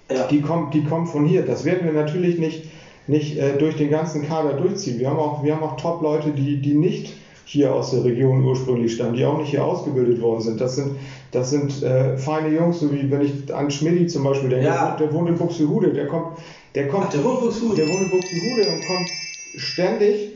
[0.10, 0.26] ja.
[0.28, 1.46] die, kommen, die kommen von hier.
[1.46, 2.66] Das werden wir natürlich nicht,
[3.06, 4.98] nicht äh, durch den ganzen Kader durchziehen.
[4.98, 7.14] Wir haben auch, wir haben auch Top-Leute, die, die nicht
[7.52, 10.62] hier aus der Region ursprünglich stammen, die auch nicht hier ausgebildet worden sind.
[10.62, 10.96] Das sind,
[11.32, 14.96] das sind äh, feine Jungs, so wie wenn ich an Schmidti zum Beispiel denke, Ja.
[14.98, 16.38] der, wohnt in Buxtehude, der kommt,
[16.76, 17.42] der kommt, Ach, der wohnt
[17.78, 19.10] der wohnt in Buxtehude und kommt
[19.58, 20.30] ständig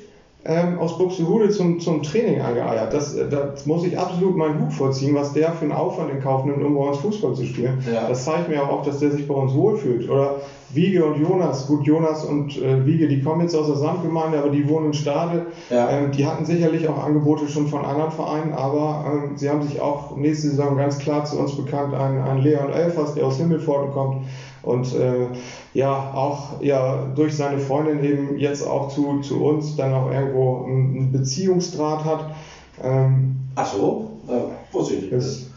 [0.44, 2.94] ähm, aus Buxtehude zum, zum Training angeeiert.
[2.94, 6.20] Das, äh, das muss ich absolut meinen Hut vorziehen, was der für einen Aufwand in
[6.22, 7.82] Kauf nimmt, um bei uns Fußball zu spielen.
[7.92, 8.10] Ja.
[8.10, 10.10] Das zeigt mir auch, dass der sich bei uns wohlfühlt.
[10.10, 10.36] Oder
[10.74, 11.68] Wiege und Jonas.
[11.68, 14.94] Gut, Jonas und äh, Wiege, die kommen jetzt aus der Samtgemeinde, aber die wohnen in
[14.94, 15.48] Stade.
[15.70, 15.90] Ja.
[15.90, 19.80] Ähm, die hatten sicherlich auch Angebote schon von anderen Vereinen, aber ähm, sie haben sich
[19.80, 23.92] auch nächste Saison ganz klar zu uns bekannt, ein, ein Leon Elfers, der aus Himmelpforten
[23.92, 24.26] kommt
[24.64, 25.28] und äh,
[25.74, 30.66] ja auch ja durch seine Freundin eben jetzt auch zu, zu uns dann auch irgendwo
[30.66, 32.36] einen einen Beziehungsdraht hat.
[32.84, 35.55] Ähm, Ach so, äh, wusste ich nicht.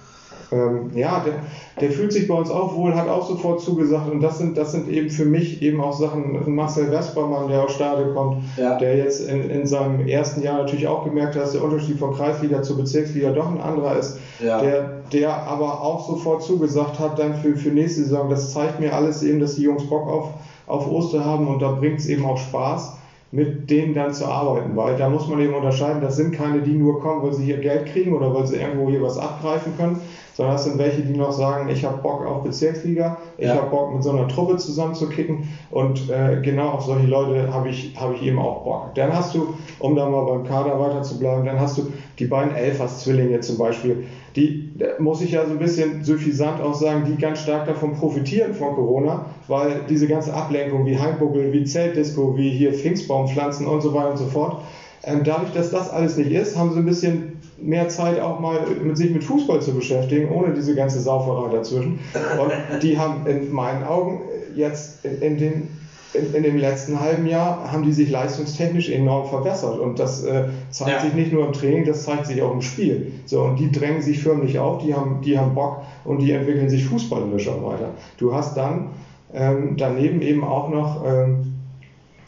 [0.53, 1.35] Ähm, ja, der,
[1.81, 4.11] der fühlt sich bei uns auch wohl, hat auch sofort zugesagt.
[4.11, 7.73] Und das sind, das sind eben für mich eben auch Sachen, Marcel Vespermann, der aus
[7.73, 8.77] Stade kommt, Ja.
[8.79, 12.15] der jetzt in, in seinem ersten Jahr natürlich auch gemerkt hat, dass der Unterschied von
[12.15, 14.61] Kreisliga zu Bezirksliga doch ein anderer ist, Ja.
[14.61, 18.95] der, der aber auch sofort zugesagt hat dann für, für nächste Saison, das zeigt mir
[18.95, 20.29] alles eben, dass die Jungs Bock auf,
[20.67, 21.49] auf Oster haben.
[21.49, 22.93] Und da bringt es eben auch Spaß
[23.31, 26.73] mit denen dann zu arbeiten, weil da muss man eben unterscheiden, das sind keine, die
[26.75, 30.01] nur kommen, weil sie hier Geld kriegen oder weil sie irgendwo hier was abgreifen können,
[30.33, 33.57] sondern das sind welche, die noch sagen, ich habe Bock auf Bezirksliga, ich Ja.
[33.57, 37.53] habe Bock mit so einer Truppe zusammen zu kicken und äh, genau auf solche Leute
[37.53, 38.95] habe ich, habe ich eben auch Bock.
[38.95, 42.27] Dann hast du, um da mal beim Kader weiter zu bleiben, dann hast du die
[42.27, 44.05] beiden Elfers-Zwillinge zum Beispiel,
[44.37, 44.68] die,
[44.99, 48.75] muss ich ja so ein bisschen suffisant auch sagen, die ganz stark davon profitieren von
[48.75, 54.11] Corona, weil diese ganze Ablenkung wie Heimbuckel, wie Zeltdisco, wie hier Pfingstbaumpflanzen und so weiter
[54.11, 54.63] und so fort,
[55.05, 58.61] ähm, dadurch, dass das alles nicht ist, haben sie ein bisschen mehr Zeit auch mal
[58.83, 61.99] mit sich mit Fußball zu beschäftigen, ohne diese ganze Sauferei dazwischen.
[62.41, 64.21] Und die haben in meinen Augen
[64.55, 65.78] jetzt in, in den
[66.15, 70.45] in, in dem letzten halben Jahr haben die sich leistungstechnisch enorm verbessert und das äh,
[70.71, 71.01] zeigt Ja.
[71.01, 73.13] sich nicht nur im Training, das zeigt sich auch im Spiel.
[73.27, 76.71] So und die drängen sich förmlich auf, die haben, die haben Bock und die entwickeln
[76.71, 77.91] sich fußballerisch auch weiter.
[78.17, 78.89] Du hast dann
[79.35, 81.53] ähm, daneben eben auch noch ähm,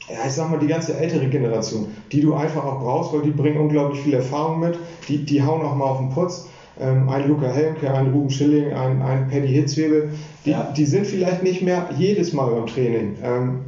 [0.08, 3.30] ja, ich sag mal, die ganze ältere Generation, die du einfach auch brauchst, weil die
[3.30, 4.76] bringen unglaublich viel Erfahrung mit,
[5.08, 6.48] die, die hauen auch mal auf den Putz.
[6.80, 10.10] Ähm, ein Luca Helmke, ein Ruben Schilling, ein, ein Paddy Hitzwebel,
[10.46, 10.72] die, Ja.
[10.76, 13.58] die sind vielleicht nicht mehr jedes Mal beim Training, ähm,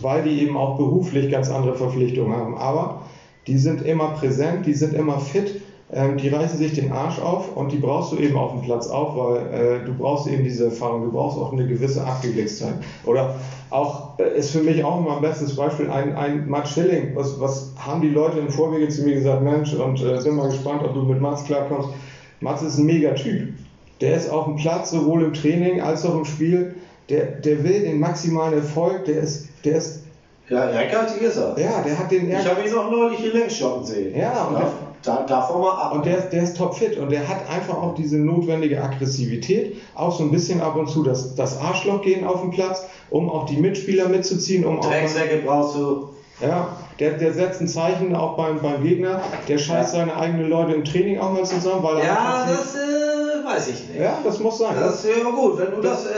[0.00, 2.56] weil die eben auch beruflich ganz andere Verpflichtungen haben.
[2.56, 3.02] Aber
[3.46, 5.60] die sind immer präsent, die sind immer fit,
[5.92, 8.88] ähm, die reißen sich den Arsch auf und die brauchst du eben auf dem Platz
[8.88, 12.76] auch, weil äh, du brauchst eben diese Erfahrung, du brauchst auch eine gewisse Abgewichstheit.
[13.04, 13.34] Oder
[13.68, 17.38] auch, äh, ist für mich auch immer ein bestes Beispiel, ein, ein Matt Schilling, was,
[17.40, 20.82] was haben die Leute im Vorwege zu mir gesagt, Mensch, und äh, bin mal gespannt,
[20.82, 21.90] ob du mit Mats klarkommst.
[22.40, 23.50] Mats ist ein mega Typ.
[24.00, 26.74] Der ist auf dem Platz, sowohl im Training als auch im Spiel.
[27.08, 30.02] Der, der will den maximalen Erfolg, der ist, der ist,
[30.48, 31.58] Ja, ehrgeizig ist er.
[31.58, 34.16] ja, der hat den Ich habe ihn auch neulich hier längs shoppen sehen.
[34.16, 34.72] Ja, und der-
[35.04, 35.92] da, davon mal ab.
[35.94, 40.22] Und der, der ist topfit und der hat einfach auch diese notwendige Aggressivität, auch so
[40.22, 43.56] ein bisschen ab und zu das, das Arschloch gehen auf den Platz, um auch die
[43.56, 46.10] Mitspieler mitzuziehen, um auch Drecksäcke brauchst du.
[46.40, 50.72] ja, der, der setzt ein Zeichen auch beim, beim Gegner, der scheißt seine eigenen Leute
[50.72, 52.80] im Training auch mal zusammen, weil er Ja, einfach sieht-
[53.44, 54.00] das weiß ich nicht.
[54.00, 54.74] ja, das muss sein.
[54.78, 56.06] Das wäre gut, wenn du das.
[56.06, 56.10] Äh,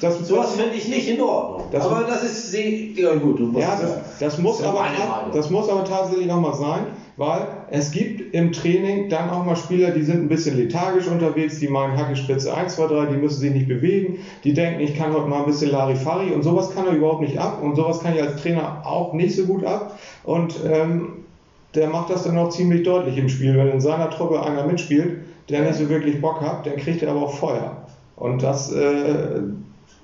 [0.00, 1.68] Das- sowas finde ich nicht in Ordnung.
[1.70, 2.54] Das- aber das ist.
[2.54, 3.62] Ja, gut, du musst.
[3.66, 4.84] Ja, das, das, muss aber,
[5.32, 9.56] das muss aber tatsächlich auch mal sein, weil es gibt im Training dann auch mal
[9.56, 13.40] Spieler, die sind ein bisschen lethargisch unterwegs, die meinen Hackespitze 1, 2, 3, die müssen
[13.40, 16.86] sich nicht bewegen, die denken, ich kann heute mal ein bisschen Larifari und sowas kann
[16.86, 19.98] er überhaupt nicht ab und sowas kann ich als Trainer auch nicht so gut ab
[20.24, 21.24] und ähm,
[21.74, 23.56] der macht das dann auch ziemlich deutlich im Spiel.
[23.56, 27.10] Wenn in seiner Truppe einer mitspielt, der nicht so wirklich Bock hat, dann kriegt er
[27.10, 27.76] aber auch Feuer.
[28.16, 29.42] Und das, äh,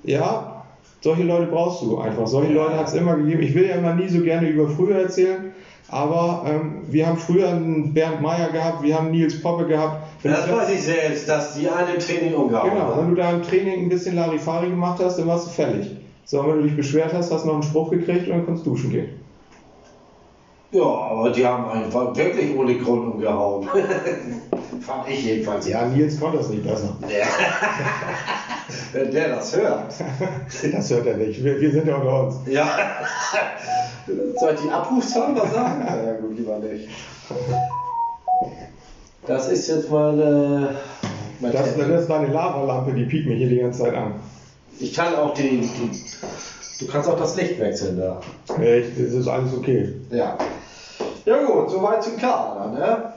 [0.05, 0.65] ja,
[1.01, 2.27] solche Leute brauchst du einfach.
[2.27, 3.43] Solche Leute hat es immer gegeben.
[3.43, 5.53] Ich will ja immer nie so gerne über früher erzählen,
[5.89, 10.03] aber ähm, wir haben früher einen Bernd Meyer gehabt, wir haben Nils Poppe gehabt.
[10.23, 13.31] Wenn das weiß ich selbst, dass die einen im Training umgehauen Genau, wenn du da
[13.31, 15.97] im Training ein bisschen Larifari gemacht hast, dann warst du fällig.
[16.25, 18.67] So, wenn du dich beschwert hast, hast du noch einen Spruch gekriegt und dann kannst
[18.67, 19.09] du duschen gehen.
[20.73, 23.69] Ja, aber die haben einfach wirklich ohne Grund umgehauen.
[24.81, 25.69] Fand ich jedenfalls.
[25.69, 26.97] Ja, Nils konnte das nicht besser.
[27.09, 27.27] Der,
[28.93, 29.93] wenn der das hört.
[30.73, 31.43] Das hört er nicht.
[31.43, 32.37] Wir, wir sind ja unter uns.
[32.47, 32.69] Ja.
[34.39, 35.85] Soll ich die Abrufzahl mal sagen?
[35.87, 36.89] Ja, gut, lieber nicht.
[39.27, 40.19] Das ist jetzt mal.
[40.19, 40.75] Äh,
[41.41, 44.15] mein Das, das ist deine Lavalampe, die piekt mich hier die ganze Zeit an.
[44.79, 45.91] Ich kann auch die, die.
[46.81, 48.21] Du kannst auch das Licht wechseln da.
[48.61, 49.95] Echt, das ist alles okay.
[50.11, 50.39] Ja.
[51.31, 52.67] Ja gut, soweit zum Kader.
[52.73, 53.13] Ne?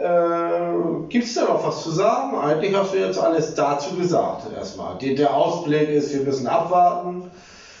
[0.00, 2.36] Äh, Gibt es da noch was zu sagen?
[2.38, 4.96] Eigentlich hast du jetzt alles dazu gesagt erstmal.
[4.98, 7.28] Der, Ausblick ist, wir müssen abwarten.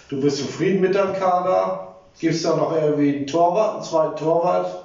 [0.08, 1.94] Du bist zufrieden mit deinem Kader.
[2.18, 4.84] Gibt es da noch irgendwie einen Torwart, einen zweiten Torwart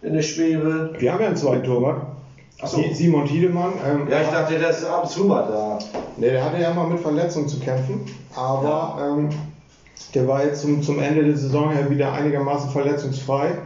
[0.00, 0.94] in der Schwebe?
[0.96, 2.06] Wir haben ja einen zweiten Torwart.
[2.62, 2.80] Achso.
[2.92, 3.72] Simon Tiedemann.
[3.86, 5.78] Ähm, Ja, ich dachte, der ist ab und zu mal da.
[6.16, 9.28] Ne, der hatte ja mal mit Verletzungen zu kämpfen, aber ähm,
[10.14, 13.58] der war jetzt zum, zum Ende der Saison her wieder einigermaßen verletzungsfrei,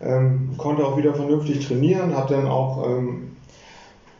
[0.00, 3.36] ähm, konnte auch wieder vernünftig trainieren, hat dann auch, ähm,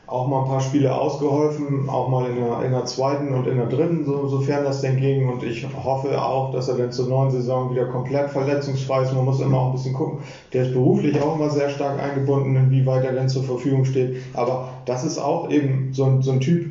[0.06, 3.58] auch mal ein paar Spiele ausgeholfen, auch mal in der, in der zweiten und in
[3.58, 5.28] der dritten, so, sofern das denn ging.
[5.28, 9.12] Und ich hoffe auch, dass er dann zur neuen Saison wieder komplett verletzungsfrei ist.
[9.12, 10.20] Man muss immer auch ein bisschen gucken.
[10.54, 14.16] Der ist beruflich auch immer sehr stark eingebunden, inwieweit er denn zur Verfügung steht.
[14.32, 16.70] Aber das ist auch eben so so ein Typ,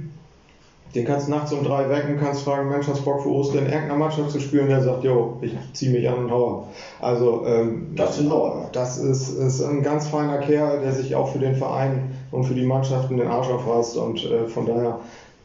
[0.98, 3.72] den kannst du nachts um drei wecken, kannst fragen, Mensch, hast Bock für Ostern in
[3.72, 4.68] irgendeiner Mannschaft zu spielen?
[4.68, 6.70] Der sagt, jo, ich ziehe mich an und hau.
[7.00, 8.32] Also, ähm, Das ist
[8.72, 12.56] das ist, ist ein ganz feiner Kerl, der sich auch für den Verein und für
[12.56, 13.96] die Mannschaften den Arsch aufreißt.
[13.98, 14.98] Und äh, von daher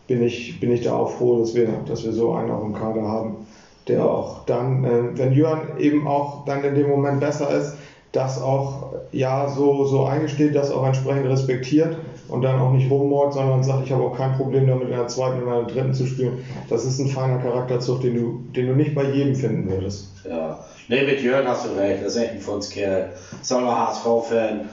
[0.06, 2.72] bin ich, bin ich da auch froh, dass wir, dass wir so einen auch im
[2.72, 3.46] Kader haben,
[3.88, 7.74] der auch dann, äh, wenn Jörn eben auch dann in dem Moment besser ist,
[8.12, 11.98] das auch ja so, so eingesteht, das auch entsprechend respektiert
[12.32, 15.06] und dann auch nicht rummort, sondern sagt, ich habe auch kein Problem damit, in der
[15.06, 16.42] zweiten oder in der dritten zu spielen.
[16.70, 20.08] Das ist ein feiner Charakterzug, den du, den du nicht bei jedem finden würdest.
[20.28, 20.64] Ja.
[20.88, 23.10] Nee, mit Jörn hast du recht, das ist echt ein Funskerl.
[23.50, 24.68] Auch noch HSV-Fan,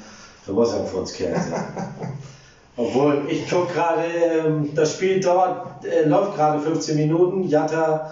[0.48, 1.64] da muss er ein Funskerl sein.
[2.78, 7.44] Obwohl, ich gucke gerade, ähm, das Spiel dauert, äh, läuft gerade 15 Minuten.
[7.44, 8.10] Jatta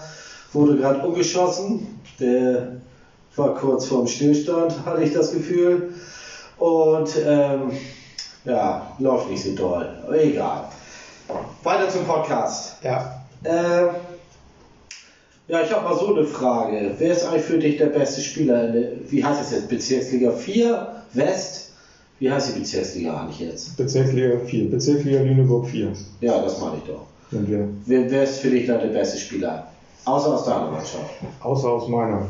[0.51, 2.01] wurde gerade umgeschossen.
[2.19, 2.73] Der
[3.37, 5.93] war kurz vorm Stillstand, hatte ich das Gefühl.
[6.57, 7.71] Und ähm,
[8.47, 9.87] ja, läuft nicht so doll.
[10.05, 10.65] Aber egal.
[11.63, 12.77] Weiter zum Podcast.
[12.83, 13.87] Ja, Äh,
[15.49, 16.91] ja, ich habe mal so eine Frage.
[16.97, 18.67] Wer ist eigentlich für dich der beste Spieler?
[18.67, 19.69] In der, wie heißt es jetzt?
[19.69, 21.71] Bezirksliga 4, West?
[22.19, 23.77] Wie heißt die Bezirksliga eigentlich jetzt?
[23.77, 27.05] Bezirksliga 4, Bezirksliga Lüneburg 4 Ja, das meine ich doch.
[27.31, 27.67] sind wir.
[27.85, 29.67] Wer, wer ist für dich da der beste Spieler?
[30.05, 31.11] Außer aus deiner Mannschaft.
[31.41, 32.25] Außer aus meiner.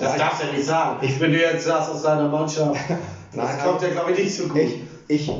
[0.00, 0.98] Das darfst du nicht sagen.
[1.06, 2.80] Ich bin jetzt sagst aus deiner Mannschaft.
[3.36, 4.60] Das Nein, kommt ja, glaube ich, nicht so gut.
[4.60, 5.32] Ich, ich,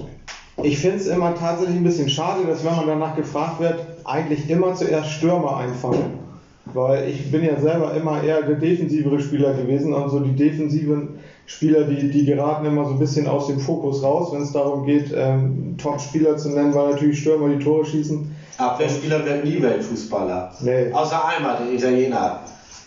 [0.62, 4.48] ich finde es immer tatsächlich ein bisschen schade, dass wenn man danach gefragt wird, eigentlich
[4.50, 6.18] immer zuerst Stürmer einfallen.
[6.66, 11.20] Weil ich bin ja selber immer eher der defensivere Spieler gewesen und so die defensiven
[11.46, 14.86] Spieler, die, die geraten immer so ein bisschen aus dem Fokus raus, wenn es darum
[14.86, 18.34] geht, ähm, Top-Spieler zu nennen, weil natürlich Stürmer die Tore schießen.
[18.56, 20.52] Abwehrspieler werden nie Weltfußballer.
[20.60, 20.90] Nee.
[20.92, 22.40] Außer einmal, den Italiener.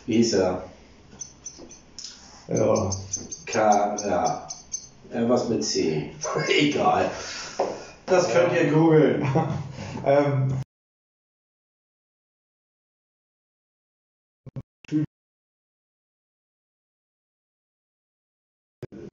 [0.06, 0.63] Wie hieß er?
[2.48, 2.89] Ja.
[3.46, 4.48] K, ja.
[5.12, 6.12] Irgendwas mit C.
[6.48, 7.10] Egal.
[8.06, 9.28] Das könnt ihr googeln.
[10.06, 10.54] Ähm,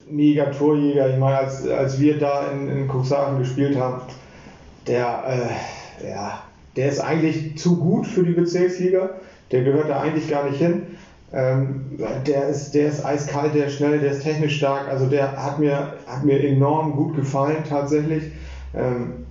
[0.07, 1.09] mega Torjäger.
[1.09, 4.01] Ich meine, als, als wir da in, in Cuxhaven gespielt haben,
[4.87, 5.57] der,
[6.01, 6.43] äh, ja,
[6.75, 9.09] der ist eigentlich zu gut für die Bezirksliga.
[9.51, 10.97] Der gehört da eigentlich gar nicht hin.
[11.35, 11.81] Ähm,
[12.25, 14.87] der, ist, der ist eiskalt, der ist schnell, der ist technisch stark.
[14.87, 18.31] Also der hat mir, hat mir enorm gut gefallen tatsächlich.
[18.73, 19.25] Ähm,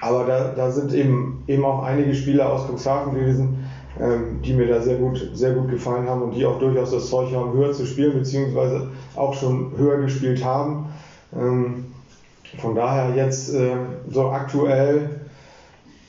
[0.00, 3.64] aber da, da sind eben, eben auch einige Spieler aus Cuxhaven gewesen,
[4.00, 7.08] ähm, die mir da sehr gut, sehr gut gefallen haben und die auch durchaus das
[7.08, 10.86] Zeug haben, höher zu spielen, beziehungsweise auch schon höher gespielt haben.
[11.34, 11.86] Ähm,
[12.58, 13.76] von daher jetzt äh,
[14.10, 15.20] so aktuell,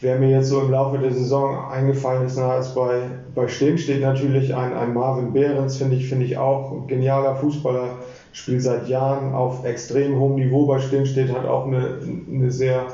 [0.02, 3.78] wer mir jetzt so im Laufe der Saison eingefallen ist, na, ist bei, bei Stehen
[3.78, 7.98] steht natürlich ein, ein Marvin Behrens, finde ich, finde ich auch genialer Fußballer,
[8.32, 12.88] spielt seit Jahren auf extrem hohem Niveau bei Stehen steht, hat auch eine, eine sehr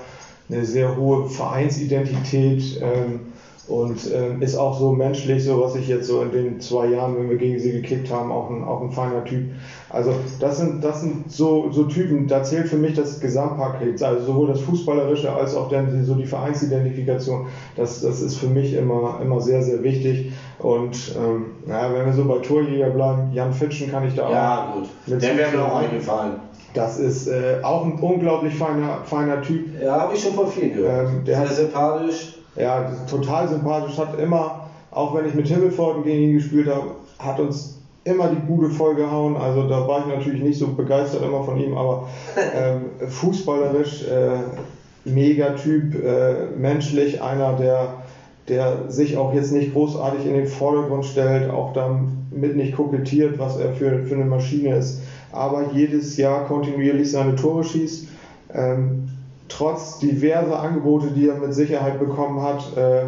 [0.50, 3.22] eine sehr hohe Vereinsidentität ähm,
[3.68, 7.16] und ähm, ist auch so menschlich, so was ich jetzt so in den zwei Jahren,
[7.18, 9.46] wenn wir gegen sie gekickt haben, auch ein, auch ein feiner Typ.
[9.90, 14.26] Also das sind, das sind so, so Typen, da zählt für mich das Gesamtpaket, also
[14.26, 17.46] sowohl das Fußballerische als auch dann die, so die Vereinsidentifikation,
[17.78, 20.34] das, das ist für mich immer, immer sehr, sehr wichtig.
[20.60, 24.68] Und ähm, naja, wenn wir so bei Torjäger bleiben, Jan Fitschen kann ich da Ja,
[24.70, 24.90] auch gut.
[25.08, 26.34] mit Der wäre mir auch eingefallen.
[26.74, 29.80] Das ist äh, auch ein unglaublich feiner, feiner Typ.
[29.82, 31.10] Ja, habe ich schon von vielen gehört.
[31.10, 32.33] Ähm, der Sehr sympathisch.
[32.56, 33.98] Ja, total sympathisch.
[33.98, 38.36] Hat immer, auch wenn ich mit Himmelforden gegen ihn gespielt habe, hat uns immer die
[38.36, 39.38] Bude vollgehauen.
[39.38, 42.08] Also da war ich natürlich nicht so begeistert immer von ihm, aber
[42.56, 48.04] ähm, fußballerisch äh, mega Typ, äh, menschlich einer, der,
[48.48, 53.58] der sich auch jetzt nicht großartig in den Vordergrund stellt, auch damit nicht kokettiert, was
[53.58, 58.08] er für, für eine Maschine ist, aber jedes Jahr kontinuierlich seine Tore schießt.
[58.54, 59.10] Ähm,
[59.48, 63.04] trotz diverser Angebote, die er mit Sicherheit bekommen hat, äh,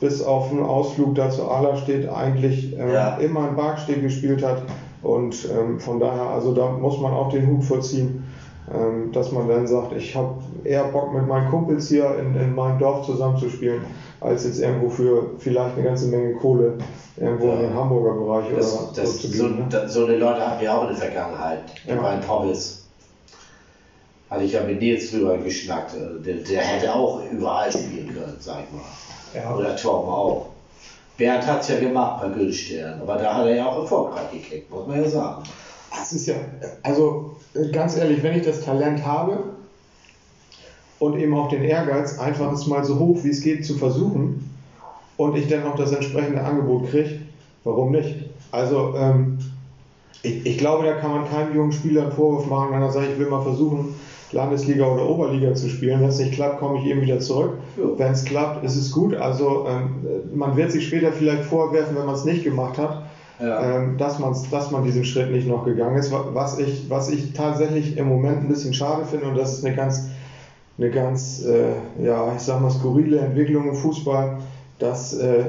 [0.00, 3.16] bis auf einen Ausflug da zu Ala steht, eigentlich ähm, Ja.
[3.16, 4.62] immer in Barkstedt gespielt hat.
[5.02, 8.24] Und ähm, von daher, also da muss man auch den Hut vorziehen,
[8.74, 10.34] ähm, dass man dann sagt, ich habe
[10.64, 13.82] eher Bock mit meinen Kumpels hier in, in meinem Dorf zusammenzuspielen,
[14.20, 16.72] als jetzt irgendwo für vielleicht eine ganze Menge Kohle
[17.16, 19.68] irgendwo in den Hamburger Bereich Das, oder das, so zu so, gehen.
[19.70, 19.88] ne?
[19.88, 21.60] so eine Leute hatten wir auch in der Vergangenheit.
[21.86, 21.94] Ja.
[21.94, 22.02] Ja.
[22.02, 22.85] Bei Pommes.
[24.30, 25.94] Hatte ich ja mit Nils drüber geschnackt.
[25.94, 28.82] Äh, Der, der hätte auch überall spielen können, sag ich mal.
[29.34, 29.54] Ja.
[29.54, 30.46] Oder Torben auch.
[31.16, 34.70] Bernd hat es ja gemacht bei Gülstern, aber da hat er ja auch erfolgreich gekriegt,
[34.70, 35.44] muss man ja sagen.
[36.02, 36.34] Es ist ja,
[36.82, 37.36] also
[37.72, 39.44] ganz ehrlich, wenn ich das Talent habe
[40.98, 44.54] und eben auch den Ehrgeiz, einfach es mal so hoch wie es geht zu versuchen
[45.16, 47.20] und ich dann auch das entsprechende Angebot kriege,
[47.64, 48.16] warum nicht?
[48.50, 49.38] Also ähm,
[50.22, 53.08] ich, ich glaube, da kann man keinem jungen Spieler einen Vorwurf machen, wenn er sagt,
[53.12, 53.94] ich will mal versuchen,
[54.32, 56.00] Landesliga oder Oberliga zu spielen.
[56.00, 57.58] Wenn es nicht klappt, komme ich eben wieder zurück.
[57.76, 59.14] Wenn es klappt, ist es gut.
[59.14, 59.90] Also ähm,
[60.34, 63.02] man wird sich später vielleicht vorwerfen, wenn man es nicht gemacht hat
[63.40, 63.76] Ja.
[63.76, 66.10] ähm, dass, man's, dass man diesen Schritt nicht noch gegangen ist.
[66.10, 69.64] Wa- Was ich, was ich tatsächlich im Moment ein bisschen schade finde, und das ist
[69.64, 70.08] eine ganz,
[70.78, 74.38] eine ganz äh, ja, ich sag mal, skurrile Entwicklung im Fußball,
[74.78, 75.44] dass äh,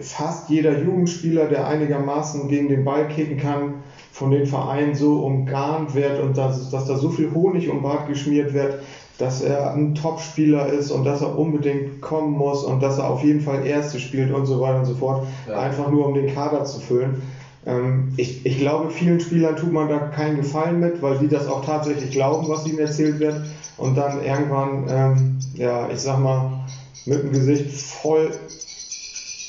[0.00, 3.74] fast jeder Jugendspieler, der einigermaßen gegen den Ball kicken kann,
[4.12, 8.06] von den Vereinen so umgarnt wird und dass, dass da so viel Honig um Bart
[8.06, 8.80] geschmiert wird,
[9.18, 13.22] dass er ein Topspieler ist und dass er unbedingt kommen muss und dass er auf
[13.22, 15.58] jeden Fall Erste spielt und so weiter und so fort, Ja.
[15.58, 17.22] einfach nur um den Kader zu füllen.
[17.66, 21.46] Ähm, ich, ich glaube, vielen Spielern tut man da keinen Gefallen mit, weil die das
[21.46, 23.42] auch tatsächlich glauben, was ihnen erzählt wird
[23.76, 26.64] und dann irgendwann, ähm, ja, ich sag mal,
[27.04, 28.30] mit dem Gesicht voll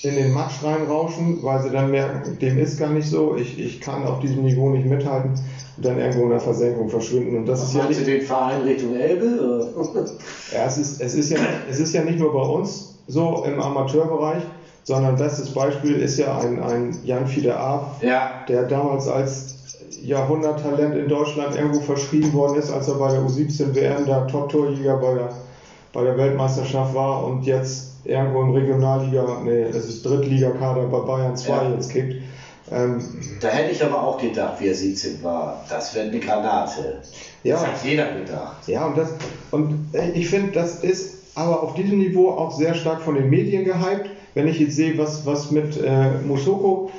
[0.04, 3.80] in den Matsch reinrauschen, weil sie dann merken, dem ist gar nicht so, ich, ich
[3.80, 5.40] kann auf diesem Niveau nicht mithalten
[5.78, 7.36] und dann irgendwo in der Versenkung verschwinden.
[7.38, 9.68] Und das ist ja nicht, den Verein Richtung Elbe?
[10.54, 11.38] ja, es ist, es ist ja,
[11.70, 14.44] es ist ja nicht nur bei uns so im Amateurbereich,
[14.84, 20.96] sondern bestes Beispiel ist ja ein, ein Jan Fiede Ab, ja, der damals als Jahrhunderttalent
[20.96, 25.14] in Deutschland irgendwo verschrieben worden ist, als er bei der U17 WM da Top-Torjäger bei
[25.14, 25.30] der,
[25.94, 31.36] bei der Weltmeisterschaft war und jetzt irgendwo im Regionalliga, nee, es ist Drittligakader bei Bayern
[31.36, 31.70] 2 Ja.
[31.72, 32.22] jetzt kickt.
[32.72, 33.04] Ähm,
[33.42, 37.02] da hätte ich aber auch gedacht, wie er 17 war, das wird eine Granate.
[37.44, 37.56] Ja.
[37.56, 38.68] Das hat jeder gedacht.
[38.68, 39.14] Ja, und, das,
[39.52, 43.30] und äh, ich finde, das ist aber auf diesem Niveau auch sehr stark von den
[43.30, 44.10] Medien gehypt.
[44.34, 46.90] Wenn ich jetzt sehe, was, was mit äh, Musoko,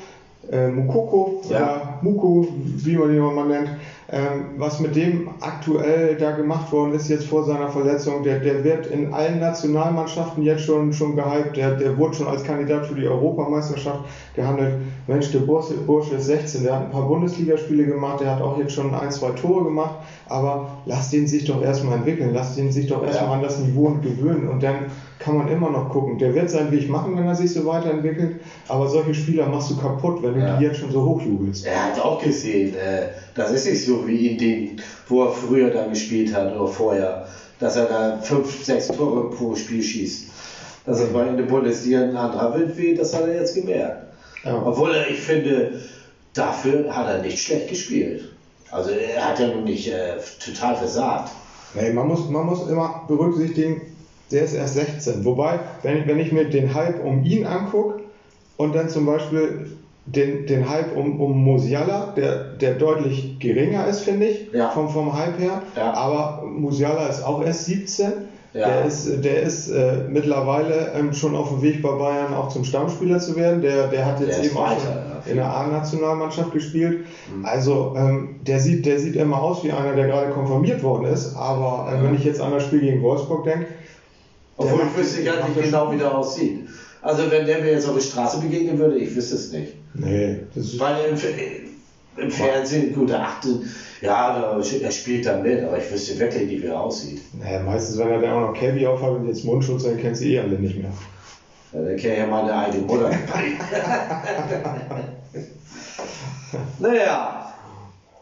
[0.51, 1.99] äh, Mukoko Ja.
[2.03, 3.71] Muko, wie man ihn auch mal nennt,
[4.59, 8.87] was mit dem aktuell da gemacht worden ist jetzt vor seiner Verletzung, der, der wird
[8.87, 13.07] in allen Nationalmannschaften jetzt schon, schon gehypt, der, der wurde schon als Kandidat für die
[13.07, 14.01] Europameisterschaft
[14.35, 14.75] gehandelt.
[15.07, 18.59] Mensch, der Bursche, Bursche ist 16, der hat ein paar Bundesligaspiele gemacht, der hat auch
[18.59, 19.95] jetzt schon ein, zwei Tore gemacht,
[20.27, 23.35] aber lass den sich doch erstmal entwickeln, lass den sich doch erstmal Ja.
[23.37, 24.87] an das Niveau gewöhnen und dann
[25.19, 26.19] kann man immer noch gucken.
[26.19, 28.37] Der wird seinen Weg machen, wenn er sich so weiterentwickelt,
[28.69, 30.57] aber solche Spieler machst du kaputt, wenn du Ja.
[30.57, 31.65] die jetzt schon so hochjubelst.
[31.65, 34.77] Er hat auch gesehen, äh, das ist nicht so wie in dem,
[35.09, 37.27] wo er früher da gespielt hat oder vorher,
[37.59, 40.27] dass er da fünf, sechs Tore pro Spiel schießt.
[40.85, 44.07] Dass es mal in der Bundesliga ein anderer Wind weht, das hat er jetzt gemerkt.
[44.45, 44.61] Ja.
[44.65, 45.81] Obwohl er, ich finde,
[46.35, 48.33] dafür hat er nicht schlecht gespielt.
[48.71, 51.31] Also er hat ja nun nicht äh, total versagt.
[51.75, 53.83] Nee, man muss, man muss immer berücksichtigen,
[54.31, 55.25] der ist erst 16.
[55.25, 58.03] Wobei, wenn wenn ich mir den Hype um ihn angucke
[58.57, 59.77] und dann zum Beispiel
[60.07, 64.71] den, den Hype um, um Musiala, der, der deutlich geringer ist, finde ich, Ja.
[64.71, 65.63] vom, vom Hype her.
[65.77, 65.93] Ja.
[65.95, 68.13] Aber Musiala ist auch erst 17.
[68.55, 68.69] Ja.
[68.69, 72.65] Der ist, der ist äh, mittlerweile ähm, schon auf dem Weg bei Bayern auch zum
[72.65, 73.63] Stammspieler zu werden.
[73.63, 77.07] Der, der hat jetzt Der eben auch weiter, in der A-Nationalmannschaft gespielt.
[77.45, 81.35] Also ähm, der, sieht, der sieht immer aus wie einer, der gerade konfirmiert worden ist.
[81.35, 83.69] Aber äh, wenn ich jetzt an das Spiel gegen Wolfsburg denke,
[84.59, 86.69] Obwohl ich wüsste gar nicht genau, wie der aussieht.
[87.01, 89.73] Also wenn der mir jetzt auf der Straße begegnen würde, ich wüsste es nicht.
[89.95, 91.17] Nee, das ist, Weil im,
[92.17, 93.63] im Fernsehen, gut, er achte,
[94.01, 97.21] ja, er spielt da mit, aber ich wüsste wirklich nicht, wie er aussieht.
[97.39, 100.35] naja, meistens, wenn er dann auch noch Cavi aufhat und jetzt Mundschutz, dann kennt sie
[100.35, 100.93] eh alle nicht mehr.
[101.73, 103.11] Ja, dann kennt ja meine eigene Mutter.
[106.79, 107.55] naja,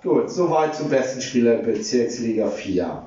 [0.02, 3.02] gut, soweit zum besten Spieler in Bezirksliga 4.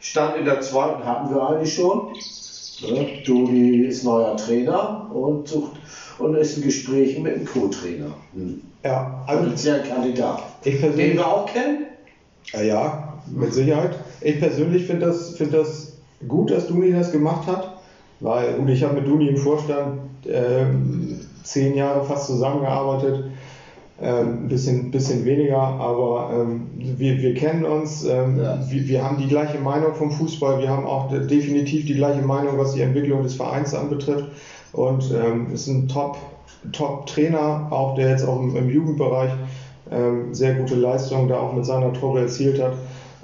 [0.00, 2.12] Stand in der zweiten hatten wir eigentlich schon.
[2.82, 3.22] Ne?
[3.24, 5.78] Doni ist neuer Trainer und sucht
[6.18, 8.14] und ist in Gesprächen mit dem Co-Trainer.
[8.34, 8.60] Hm.
[8.84, 10.42] Ja, also Potenzieller Kandidat.
[10.64, 11.86] ich Den persönlich, wir auch kennen?
[12.52, 13.98] ja, ja, mit Sicherheit.
[14.20, 15.94] Ich persönlich finde das, find das
[16.28, 17.76] gut, dass Duni das gemacht hat,
[18.20, 20.00] weil gut, ich habe mit Duni im Vorstand
[20.30, 23.30] ähm, zehn Jahre fast zusammengearbeitet.
[24.02, 28.58] Ähm, ein bisschen, bisschen weniger, aber ähm, wir, wir kennen uns, ähm, Ja.
[28.68, 32.20] wir, wir haben die gleiche Meinung vom Fußball, wir haben auch de- definitiv die gleiche
[32.22, 34.24] Meinung, was die Entwicklung des Vereins anbetrifft
[34.74, 36.16] und ähm, ist ein Top,
[36.72, 39.30] Top-Trainer, auch der jetzt auch im, im Jugendbereich
[39.90, 42.72] ähm, sehr gute Leistungen da auch mit seiner Truppe erzielt hat.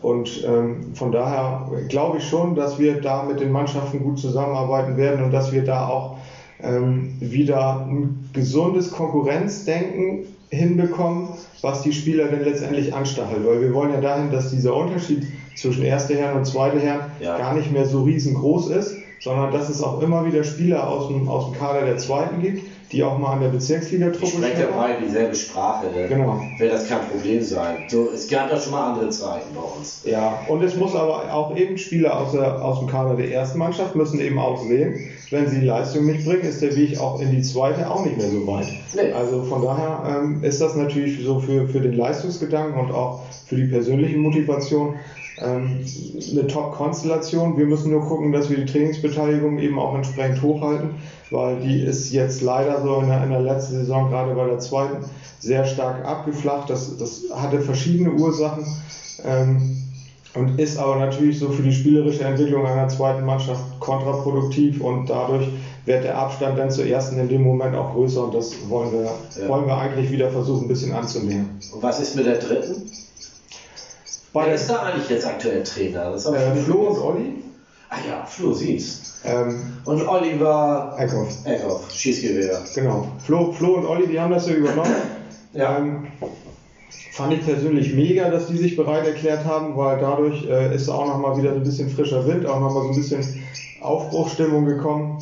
[0.03, 4.97] Und ähm, von daher glaube ich schon, dass wir da mit den Mannschaften gut zusammenarbeiten
[4.97, 6.17] werden und dass wir da auch
[6.63, 11.29] ähm, wieder ein gesundes Konkurrenzdenken hinbekommen,
[11.61, 13.47] was die Spieler denn letztendlich anstachelt.
[13.47, 17.37] Weil wir wollen ja dahin, dass dieser Unterschied zwischen erste Herren und zweite Herren Ja.
[17.37, 21.29] gar nicht mehr so riesengroß ist, sondern dass es auch immer wieder Spieler aus dem,
[21.29, 24.79] aus dem Kader der zweiten gibt, die auch mal an der Bezirksligatruppe spreche ja schnuppern.
[24.79, 25.87] beide dieselbe Sprache.
[25.95, 26.09] Ne?
[26.09, 26.43] Genau.
[26.59, 27.85] Wird das kein Problem sein.
[27.89, 30.03] So, es gab ja schon mal andere Zeiten bei uns.
[30.05, 33.59] Ja, und es muss aber auch eben Spieler aus, der, aus dem Kader der ersten
[33.59, 37.31] Mannschaft müssen eben auch sehen, wenn sie Leistung nicht bringen, ist der Weg auch in
[37.31, 38.67] die zweite auch nicht mehr so weit.
[38.95, 39.13] Nee.
[39.13, 43.55] Also von daher ähm, ist das natürlich so für, für den Leistungsgedanken und auch für
[43.55, 44.97] die persönliche Motivation
[45.43, 45.85] ähm,
[46.33, 47.57] eine Top-Konstellation.
[47.57, 50.91] Wir müssen nur gucken, dass wir die Trainingsbeteiligung eben auch entsprechend hochhalten,
[51.31, 54.59] weil die ist jetzt leider so in der, in der letzten Saison, gerade bei der
[54.59, 55.05] zweiten,
[55.39, 56.69] sehr stark abgeflacht.
[56.69, 58.65] Das, das hatte verschiedene Ursachen.
[59.25, 59.77] Ähm,
[60.35, 65.49] und ist aber natürlich so für die spielerische Entwicklung einer zweiten Mannschaft kontraproduktiv und dadurch
[65.87, 69.11] wird der Abstand dann zur ersten in dem Moment auch größer und das wollen wir,
[69.43, 69.49] Ja.
[69.49, 71.59] wollen wir eigentlich wieder versuchen, ein bisschen anzunähern.
[71.73, 72.83] Und was ist mit der dritten?
[74.33, 76.13] Wer ist da eigentlich jetzt aktuell Trainer?
[76.13, 76.99] Das äh, Flo und.
[76.99, 77.35] Olli,
[77.93, 79.21] Ah ja, Flo Sies.
[79.25, 82.61] ähm, Und Oliver Eckhoff, Eckhoff, Schießgewehr.
[82.73, 83.09] genau.
[83.19, 84.95] Flo, Flo und Olli, die haben das ja übernommen.
[85.53, 85.79] Ja.
[85.79, 86.07] Ähm,
[87.11, 91.07] fand ich persönlich mega, dass die sich bereit erklärt haben, weil dadurch äh, ist auch
[91.07, 93.43] nochmal wieder so ein bisschen frischer Wind, auch nochmal so ein bisschen
[93.81, 95.19] Aufbruchsstimmung gekommen.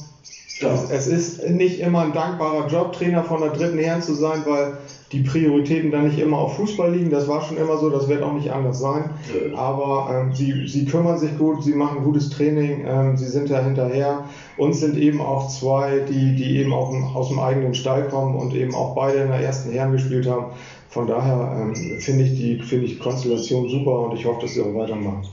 [0.61, 0.75] Ja.
[0.75, 4.43] Es, es ist nicht immer ein dankbarer Job, Trainer von der dritten Herren zu sein,
[4.45, 4.77] weil
[5.13, 7.11] die Prioritäten dann nicht immer auf Fußball liegen.
[7.11, 9.11] Das war schon immer so, das wird auch nicht anders sein.
[9.57, 13.63] Aber ähm, sie, sie kümmern sich gut, sie machen gutes Training, ähm, sie sind da
[13.63, 14.25] hinterher.
[14.59, 18.55] Uns sind eben auch zwei, die, die eben auch aus dem eigenen Stall kommen und
[18.55, 20.53] eben auch beide in der ersten Herren gespielt haben.
[20.91, 24.63] Von daher ähm, finde ich die finde ich Konstellation super und ich hoffe, dass sie
[24.63, 25.27] auch weitermachen.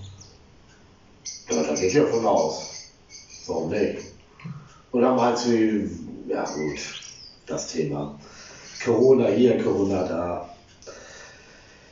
[1.49, 2.91] Ja, da geht ja von aus.
[3.47, 3.99] Warum nicht?
[4.91, 5.89] Oder meinst du,
[6.28, 6.80] ja gut,
[7.45, 8.17] das Thema.
[8.84, 10.49] Corona hier, Corona da.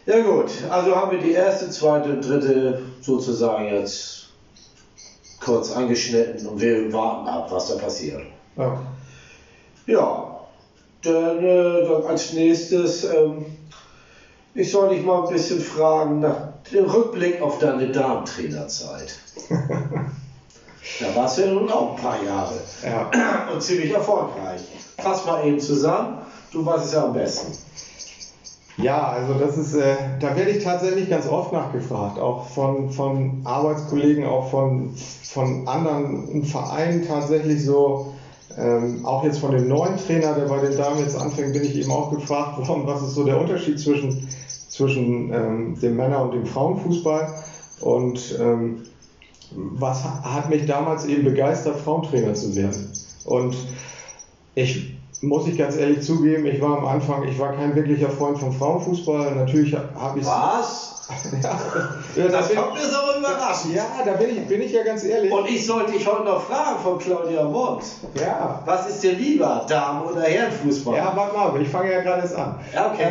[0.05, 4.27] Ja gut, also haben wir die erste, zweite und dritte sozusagen jetzt
[5.39, 8.21] kurz angeschnitten und wir warten ab, was da passiert.
[8.57, 8.81] Ja.
[9.85, 10.39] Ja,
[11.03, 13.45] dann, äh, dann als nächstes, ähm,
[14.53, 19.15] ich soll dich mal ein bisschen fragen nach Den Rückblick auf deine Damentrainerzeit.
[20.99, 23.49] da warst du ja nun auch ein paar Jahre Ja.
[23.53, 24.61] und ziemlich erfolgreich.
[24.97, 26.19] Fass mal eben zusammen,
[26.53, 27.51] du weißt es ja am besten.
[28.75, 33.41] Ja, also das ist, äh, da werde ich tatsächlich ganz oft nachgefragt, auch von, von
[33.43, 38.15] Arbeitskollegen, auch von, von anderen Vereinen tatsächlich so,
[38.57, 41.75] ähm, auch jetzt von dem neuen Trainer, der bei den Damen jetzt anfängt, bin ich
[41.75, 44.27] eben auch gefragt worden, was ist so der Unterschied zwischen,
[44.67, 47.35] zwischen ähm, dem Männer- und dem Frauenfußball
[47.79, 48.83] und ähm,
[49.51, 52.91] was ha- hat mich damals eben begeistert, Frauentrainer zu werden.
[53.23, 53.55] Und
[54.55, 54.92] ich
[55.23, 58.51] muss ich ganz ehrlich zugeben, ich war am Anfang, ich war kein wirklicher Freund vom
[58.51, 59.35] Frauenfußball.
[59.35, 60.89] Natürlich habe ich Was?
[61.43, 61.59] ja,
[62.15, 63.75] ja, Das bin, kommt mir so überraschend.
[63.75, 65.31] ja, da bin ich, bin ich ja ganz ehrlich.
[65.31, 67.83] Und ich sollte dich heute noch fragen von Claudia Mond.
[68.19, 68.61] ja.
[68.65, 70.95] Was ist dir lieber, Damen- oder Herrenfußball?
[70.95, 72.55] Ja, warte mal, ich fange ja gerade erst an.
[72.73, 73.07] Ja, okay.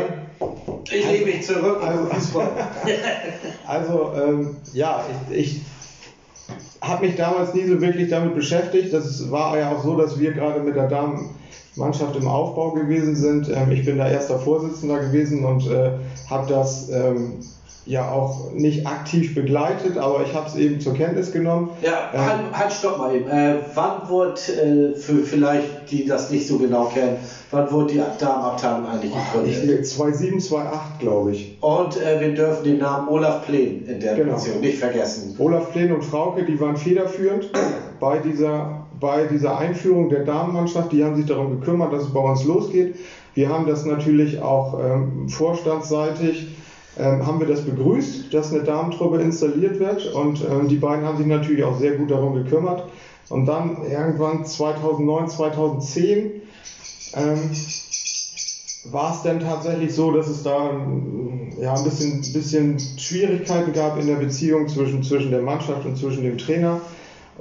[0.90, 2.48] Ich lehne mich zurück Also- Fußball.
[3.66, 5.60] Also, ähm, ja, ich, ich
[6.80, 8.92] habe mich damals nie so wirklich damit beschäftigt.
[8.92, 10.88] Das war ja auch so, dass wir gerade mit der
[11.76, 13.48] Damenmannschaft im Aufbau gewesen sind.
[13.48, 15.90] Ähm, ich bin da erster Vorsitzender gewesen und äh,
[16.28, 17.40] habe das ähm,
[17.84, 21.70] ja auch nicht aktiv begleitet, aber ich habe es eben zur Kenntnis genommen.
[21.82, 23.26] Ja, Ähm, halt, halt, stopp mal eben.
[23.28, 27.16] Äh, wann wurde, äh, für vielleicht die das nicht so genau kennen,
[27.50, 29.86] wann wurde die Damenabteilung eigentlich Ich, gegründet?
[29.86, 31.58] 2007, 2008, glaube ich.
[31.60, 34.32] Und äh, wir dürfen den Namen Olaf Plen in der Genau.
[34.36, 35.34] Funktion nicht vergessen.
[35.38, 37.50] Olaf Plen und Frauke, die waren federführend
[37.98, 40.92] bei dieser, bei dieser Einführung der Damenmannschaft.
[40.92, 42.96] Die haben sich darum gekümmert, dass es bei uns losgeht.
[43.34, 46.54] Wir haben das natürlich auch ähm, vorstandsseitig,
[46.98, 50.14] ähm, haben wir das begrüßt, dass eine Damentruppe installiert wird.
[50.14, 52.84] Und ähm, die beiden haben sich natürlich auch sehr gut darum gekümmert.
[53.28, 56.42] Und dann irgendwann 2009, 2010
[57.14, 57.50] ähm,
[58.84, 63.98] war es denn tatsächlich so, dass es da ähm, ja, ein bisschen, bisschen Schwierigkeiten gab
[63.98, 66.80] in der Beziehung zwischen, zwischen der Mannschaft und zwischen dem Trainer.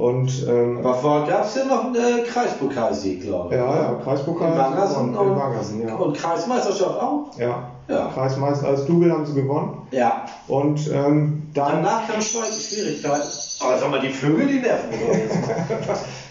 [0.01, 3.61] Und ähm, Aber vorher gab es ja noch einen äh, Kreispokalsieg, glaube ich.
[3.61, 5.93] ja, ja, Kreispokal In Wangersen, in und, Wangersen, ja.
[5.93, 7.29] und Kreismeisterschaft auch?
[7.37, 7.69] ja.
[7.87, 8.09] Ja.
[8.11, 9.85] Kreismeister als Double haben sie gewonnen.
[9.91, 10.25] Ja.
[10.47, 13.27] Und ähm, dann, Danach kamen Schwierigkeiten.
[13.59, 14.89] Aber sag mal, die Vögel, die nerven.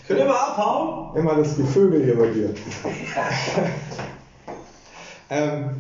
[0.08, 1.14] Könnt ihr mal abhauen?
[1.16, 2.50] immer das Gevögel hier bei dir.
[5.30, 5.70] ähm,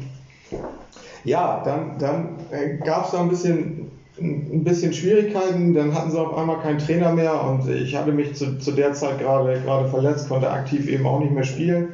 [1.24, 3.89] ja, dann, dann äh, gab es da ein bisschen
[4.20, 8.34] ein bisschen Schwierigkeiten, dann hatten sie auf einmal keinen Trainer mehr und ich hatte mich
[8.34, 11.92] zu, zu der Zeit gerade, gerade verletzt, konnte aktiv eben auch nicht mehr spielen.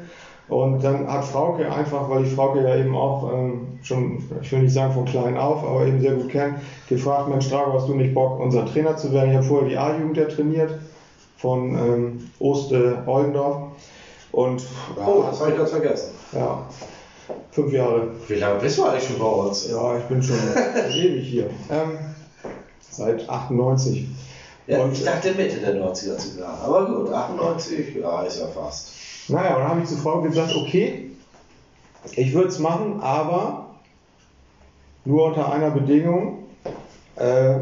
[0.48, 4.60] Und dann hat Frauke einfach, weil ich Frauke ja eben auch ähm, schon, ich will
[4.60, 7.94] nicht sagen von klein auf, aber eben sehr gut kenne, gefragt, Mensch Drago, hast du
[7.94, 9.30] nicht Bock, unser Trainer zu werden?
[9.30, 10.78] Ich habe vorher die A-Jugend ja trainiert
[11.36, 13.56] von ähm, Oste Oldendorf.
[14.30, 14.62] Und,
[14.96, 16.14] ja, oh, das habe ich ganz vergessen.
[16.32, 16.64] Ja,
[17.50, 18.08] fünf Jahre.
[18.28, 19.68] Wie lange bist du eigentlich schon bei uns?
[19.68, 20.36] Ja, ich bin schon
[20.92, 21.50] ewig hier.
[21.70, 21.98] Ähm,
[22.96, 24.08] seit 98.
[24.66, 26.58] Ja, und, ich dachte Mitte der 90er sogar.
[26.64, 28.90] Aber gut, 98, ja, ist ja fast.
[29.28, 31.10] Naja, und dann habe ich zur Frau gesagt, okay,
[32.14, 33.66] ich würde es machen, aber
[35.04, 36.44] nur unter einer Bedingung.
[37.16, 37.56] Äh,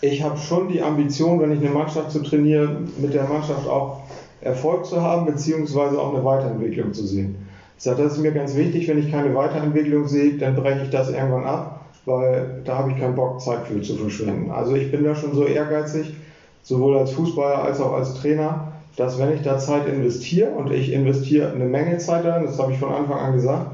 [0.00, 4.00] ich habe schon die Ambition, wenn ich eine Mannschaft zu trainieren, mit der Mannschaft auch
[4.40, 7.46] Erfolg zu haben, beziehungsweise auch eine Weiterentwicklung zu sehen.
[7.76, 10.90] Ich sage, das ist mir ganz wichtig, wenn ich keine Weiterentwicklung sehe, dann breche ich
[10.90, 14.50] das irgendwann ab, weil da habe ich keinen Bock, Zeit für zu verschwenden.
[14.50, 16.14] Also ich bin da schon so ehrgeizig,
[16.62, 20.92] sowohl als Fußballer als auch als Trainer, dass wenn ich da Zeit investiere und ich
[20.92, 23.66] investiere eine Menge Zeit darin, das habe ich von Anfang an gesagt,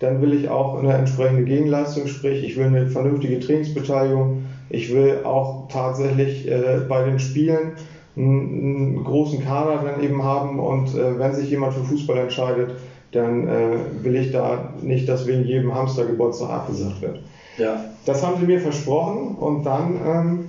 [0.00, 5.20] dann will ich auch eine entsprechende Gegenleistung, sprich ich will eine vernünftige Trainingsbeteiligung, ich will
[5.24, 7.72] auch tatsächlich äh, bei den Spielen
[8.16, 12.74] einen, einen, großen Kader dann eben haben und äh, wenn sich jemand für Fußball entscheidet,
[13.12, 17.20] dann äh, will ich da nicht, dass wegen jedem Hamstergeburtstag abgesagt wird.
[17.58, 17.84] Ja.
[18.06, 20.48] Das haben sie mir versprochen und dann ähm,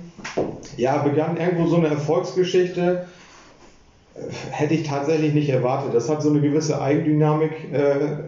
[0.76, 3.06] ja, begann irgendwo so eine Erfolgsgeschichte,
[4.50, 5.94] hätte ich tatsächlich nicht erwartet.
[5.94, 8.26] Das hat so eine gewisse Eigendynamik äh, äh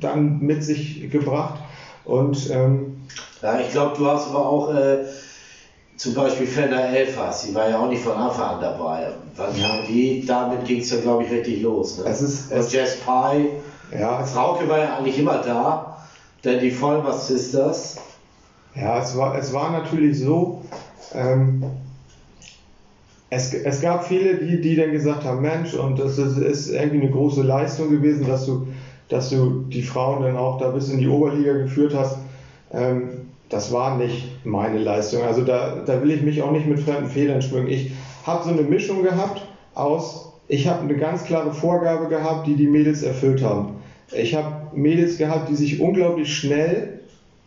[0.00, 1.60] dann mit sich gebracht.
[2.04, 2.96] Und, ähm,
[3.42, 5.04] ja, ich glaube, du hast aber auch äh,
[5.96, 9.08] zum Beispiel Fender Elfas, die war ja auch nicht von Anfang an dabei.
[9.36, 9.78] Wann ja.
[9.88, 11.98] die, damit ging es ja, glaube ich, richtig los.
[11.98, 12.04] Ne?
[12.06, 13.48] Es ist, Und Jazz Pie,
[13.98, 15.85] ja, Frauke war ja eigentlich immer da,
[16.46, 17.96] denn die Vollmast Sisters.
[18.74, 20.62] Ja, es war, es war natürlich so,
[21.14, 21.64] ähm,
[23.30, 27.02] es, es gab viele, die, die dann gesagt haben, Mensch, und das ist, ist irgendwie
[27.02, 28.68] eine große Leistung gewesen, dass du,
[29.08, 32.18] dass du die Frauen dann auch da bis in die Oberliga geführt hast.
[32.72, 35.22] Ähm, das war nicht meine Leistung.
[35.22, 37.68] Also da, da will ich mich auch nicht mit fremden Fehlern schmücken.
[37.68, 37.92] Ich
[38.24, 39.42] habe so eine Mischung gehabt
[39.74, 43.75] aus, ich habe eine ganz klare Vorgabe gehabt, die die Mädels erfüllt haben.
[44.12, 47.00] Ich habe Mädels gehabt, die sich unglaublich schnell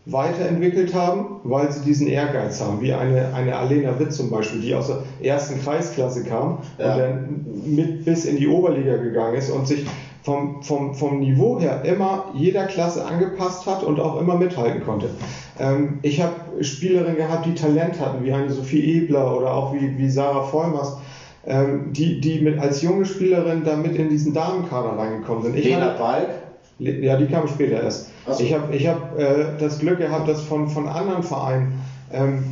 [0.06, 4.74] weiterentwickelt haben, weil sie diesen Ehrgeiz haben, wie eine, eine Alena Witt zum Beispiel, die
[4.74, 6.92] aus der ersten Kreisklasse kam ja.
[6.92, 9.86] und dann mit bis in die Oberliga gegangen ist und sich
[10.22, 15.10] vom, vom, vom Niveau her immer jeder Klasse angepasst hat und auch immer mithalten konnte.
[15.58, 19.96] Ähm, ich habe Spielerinnen gehabt, die Talent hatten, wie eine Sophie Ebler oder auch wie,
[19.96, 20.98] wie Sarah Vollmers,
[21.46, 25.56] ähm, die, die mit, als junge Spielerin da mit in diesen Damenkader reingekommen sind.
[25.56, 26.28] Ich Lena Balk?
[26.80, 28.10] Ja, die kam später erst.
[28.26, 28.42] So.
[28.42, 31.80] Ich habe ich hab, äh, das Glück gehabt, dass von, von anderen Vereinen
[32.12, 32.42] ähm,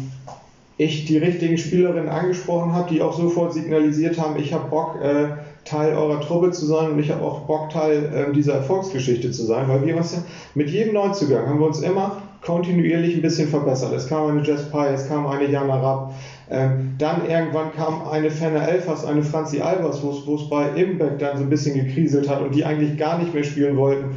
[0.77, 5.29] ich die richtigen Spielerinnen angesprochen habe, die auch sofort signalisiert haben, ich habe Bock, äh,
[5.65, 9.45] Teil eurer Truppe zu sein und ich habe auch Bock, Teil äh, dieser Erfolgsgeschichte zu
[9.45, 10.23] sein, weil wir uns ja
[10.55, 13.93] mit jedem Neuzugang haben wir uns immer kontinuierlich ein bisschen verbessert.
[13.93, 16.15] Es kam eine Jess Pye, es kam eine Jana Rapp,
[16.51, 21.37] ähm, dann irgendwann kam eine Fenner Elfers, eine Franzi Albers, wo es bei Imbeck dann
[21.37, 24.17] so ein bisschen gekriselt hat und die eigentlich gar nicht mehr spielen wollten.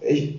[0.00, 0.38] Ich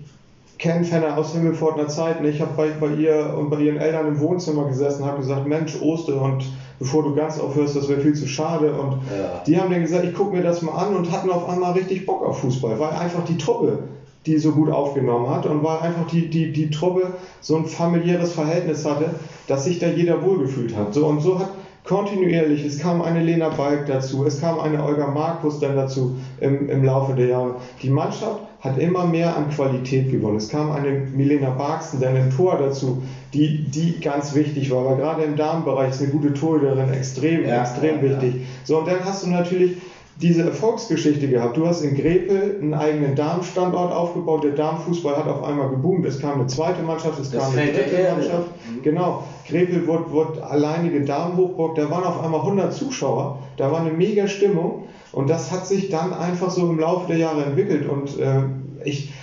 [0.57, 2.23] kenne Fenner aus Himmelfortner Zeiten.
[2.23, 5.45] Ich habe bei, bei ihr und bei ihren Eltern im Wohnzimmer gesessen und habe gesagt,
[5.45, 6.45] Mensch, Oster, und
[6.79, 8.73] bevor du ganz aufhörst, das wäre viel zu schade.
[8.73, 9.41] Und ja.
[9.45, 12.05] die haben dann gesagt, ich gucke mir das mal an und hatten auf einmal richtig
[12.05, 13.79] Bock auf Fußball, weil einfach die Truppe
[14.25, 18.33] die so gut aufgenommen hat und weil einfach die, die, die Truppe so ein familiäres
[18.33, 19.11] Verhältnis hatte,
[19.47, 20.93] dass sich da jeder wohlgefühlt hat.
[20.93, 21.49] So und so hat
[21.83, 26.69] kontinuierlich, es kam eine Lena Balk dazu, es kam eine Olga Markus dann dazu im,
[26.69, 27.55] im Laufe der Jahre.
[27.81, 30.37] Die Mannschaft hat immer mehr an Qualität gewonnen.
[30.37, 33.03] Es kam eine Milena Barksen dann im Tor dazu,
[33.33, 37.61] die, die ganz wichtig war, weil gerade im Damenbereich ist eine gute Torhüterin extrem, ja,
[37.61, 38.35] extrem ja, wichtig.
[38.35, 38.41] Ja.
[38.63, 39.77] So, und dann hast du natürlich
[40.17, 41.57] diese Erfolgsgeschichte gehabt.
[41.57, 44.43] Du hast in Grepel einen eigenen Darmstandort aufgebaut.
[44.43, 46.05] Der Darmfußball hat auf einmal geboomt.
[46.05, 48.49] Es kam eine zweite Mannschaft, es kam eine dritte Mannschaft.
[48.69, 48.83] Mhm.
[48.83, 49.23] Genau.
[49.47, 51.75] Grepel wurde, wurde alleinige Darmhochburg.
[51.75, 53.39] Da waren auf einmal 100 Zuschauer.
[53.57, 54.87] Da war eine mega Stimmung.
[55.11, 57.89] Und das hat sich dann einfach so im Laufe der Jahre entwickelt.
[57.89, 58.43] Und äh,
[58.83, 59.13] ich,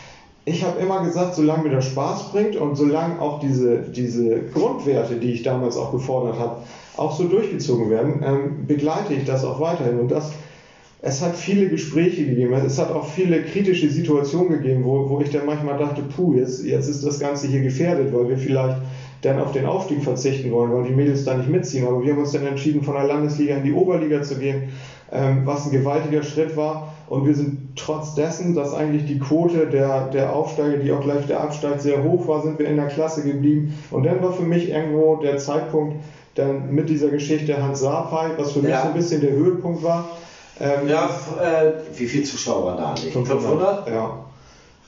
[0.45, 5.17] ich habe immer gesagt, solange mir das Spaß bringt und solange auch diese, diese Grundwerte,
[5.17, 6.57] die ich damals auch gefordert habe,
[6.97, 10.01] auch so durchgezogen werden, ähm, begleite ich das auch weiterhin.
[10.01, 10.33] Und das
[11.03, 15.31] es hat viele Gespräche gegeben, es hat auch viele kritische Situationen gegeben, wo, wo ich
[15.31, 18.77] dann manchmal dachte, puh, jetzt, jetzt ist das Ganze hier gefährdet, weil wir vielleicht
[19.23, 21.87] dann auf den Aufstieg verzichten wollen, weil die Mädels da nicht mitziehen.
[21.87, 24.65] Aber wir haben uns dann entschieden, von der Landesliga in die Oberliga zu gehen,
[25.13, 26.95] ähm, was ein gewaltiger Schritt war.
[27.09, 31.27] Und wir sind trotz dessen, dass eigentlich die Quote der, der Aufsteiger, die auch gleich
[31.27, 33.75] der Absteig sehr hoch war, sind wir in der Klasse geblieben.
[33.91, 35.97] Und dann war für mich irgendwo der Zeitpunkt,
[36.35, 38.83] dann mit dieser Geschichte Hans Sapai, was für mich Ja.
[38.83, 40.09] so ein bisschen der Höhepunkt war.
[40.61, 41.09] Ähm, Ja,
[41.41, 43.13] äh, wie viele Zuschauer waren da nicht?
[43.13, 43.89] 500?
[43.89, 44.19] Ja.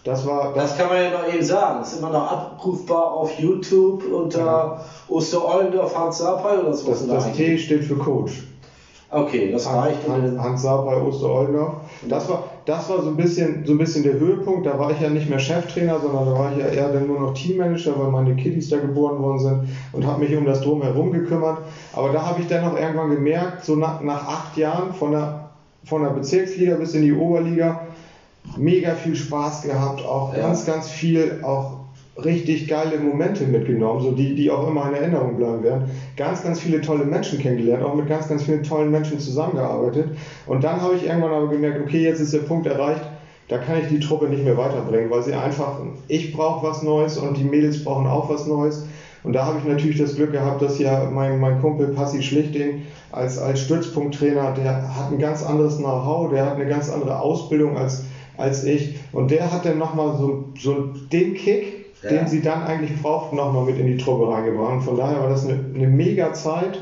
[0.04, 1.78] Das war, das, Das kann man ja noch eben sagen.
[1.78, 6.90] Das ist immer noch abrufbar auf YouTube unter Osterollendorf Hans Sapai oder so.
[6.90, 8.42] das, das T steht für Coach.
[9.10, 10.08] Okay, das reicht.
[10.08, 11.74] Hans, Hans Sapai Osteroldendorf.
[12.08, 14.66] Das war, das war so ein bisschen, so ein bisschen der Höhepunkt.
[14.66, 17.20] Da war ich ja nicht mehr Cheftrainer, sondern da war ich ja eher dann nur
[17.20, 21.12] noch Teammanager, weil meine Kiddies da geboren worden sind und habe mich um das Drumherum
[21.12, 21.58] gekümmert.
[21.92, 25.41] Aber da habe ich dann auch irgendwann gemerkt, so nach, nach acht Jahren von der,
[25.84, 27.86] von der Bezirksliga bis in die Oberliga,
[28.56, 30.46] mega viel Spaß gehabt, auch Ja.
[30.48, 31.82] ganz, ganz viel, auch
[32.22, 35.84] richtig geile Momente mitgenommen, so die, die auch immer in Erinnerung bleiben werden.
[36.16, 40.08] Ganz, ganz viele tolle Menschen kennengelernt, auch mit ganz, ganz vielen tollen Menschen zusammengearbeitet.
[40.46, 43.02] Und dann habe ich irgendwann aber gemerkt, okay, jetzt ist der Punkt erreicht,
[43.48, 45.78] da kann ich die Truppe nicht mehr weiterbringen, weil sie einfach,
[46.08, 48.86] ich brauche was Neues und die Mädels brauchen auch was Neues.
[49.24, 52.82] Und da habe ich natürlich das Glück gehabt, dass ja mein, mein Kumpel Passi Schlichting
[53.12, 57.76] als, als Stützpunkttrainer, der hat ein ganz anderes Know-how, der hat eine ganz andere Ausbildung
[57.76, 58.04] als,
[58.36, 58.96] als ich.
[59.12, 62.10] Und der hat dann nochmal so, so den Kick, Ja.
[62.10, 64.72] den sie dann eigentlich brauchten, nochmal mit in die Truppe reingebracht.
[64.72, 66.80] Und von daher war das eine, eine mega Zeit,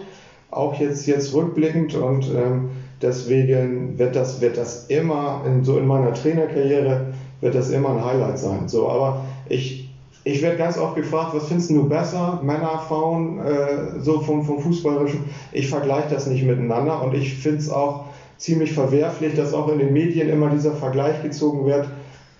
[0.50, 1.94] auch jetzt, jetzt rückblickend.
[1.94, 2.70] Und ähm,
[3.02, 7.08] deswegen wird das, wird das immer, in, so in meiner Trainerkarriere,
[7.42, 8.66] wird das immer ein Highlight sein.
[8.66, 9.89] So, aber ich,
[10.24, 14.60] ich werde ganz oft gefragt, was findest du besser, Männer, Frauen, äh, so vom, vom
[14.60, 15.24] Fußballerischen.
[15.52, 18.04] Ich vergleiche das nicht miteinander und ich finde es auch
[18.36, 21.88] ziemlich verwerflich, dass auch in den Medien immer dieser Vergleich gezogen wird.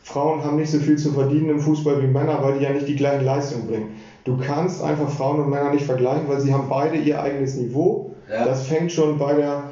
[0.03, 2.89] Frauen haben nicht so viel zu verdienen im Fußball wie Männer, weil die ja nicht
[2.89, 3.97] die gleichen Leistungen bringen.
[4.25, 8.15] Du kannst einfach Frauen und Männer nicht vergleichen, weil sie haben beide ihr eigenes Niveau.
[8.31, 8.45] Ja.
[8.45, 9.65] Das fängt schon bei der,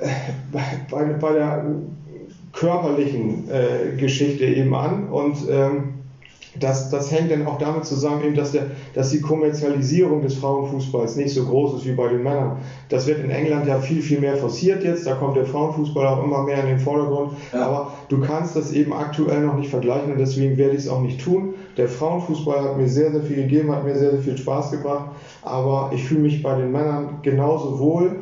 [0.00, 0.08] äh,
[0.90, 1.64] bei, bei der
[2.52, 5.95] körperlichen äh, Geschichte eben an und ähm,
[6.60, 11.16] das, das hängt dann auch damit zusammen, eben, dass, der, dass die Kommerzialisierung des Frauenfußballs
[11.16, 12.58] nicht so groß ist wie bei den Männern.
[12.88, 15.06] Das wird in England ja viel, viel mehr forciert jetzt.
[15.06, 17.32] Da kommt der Frauenfußball auch immer mehr in den Vordergrund.
[17.52, 17.66] Ja.
[17.66, 21.00] Aber du kannst das eben aktuell noch nicht vergleichen und deswegen werde ich es auch
[21.00, 21.54] nicht tun.
[21.76, 25.10] Der Frauenfußball hat mir sehr, sehr viel gegeben, hat mir sehr, sehr viel Spaß gebracht.
[25.42, 28.16] Aber ich fühle mich bei den Männern genauso wohl.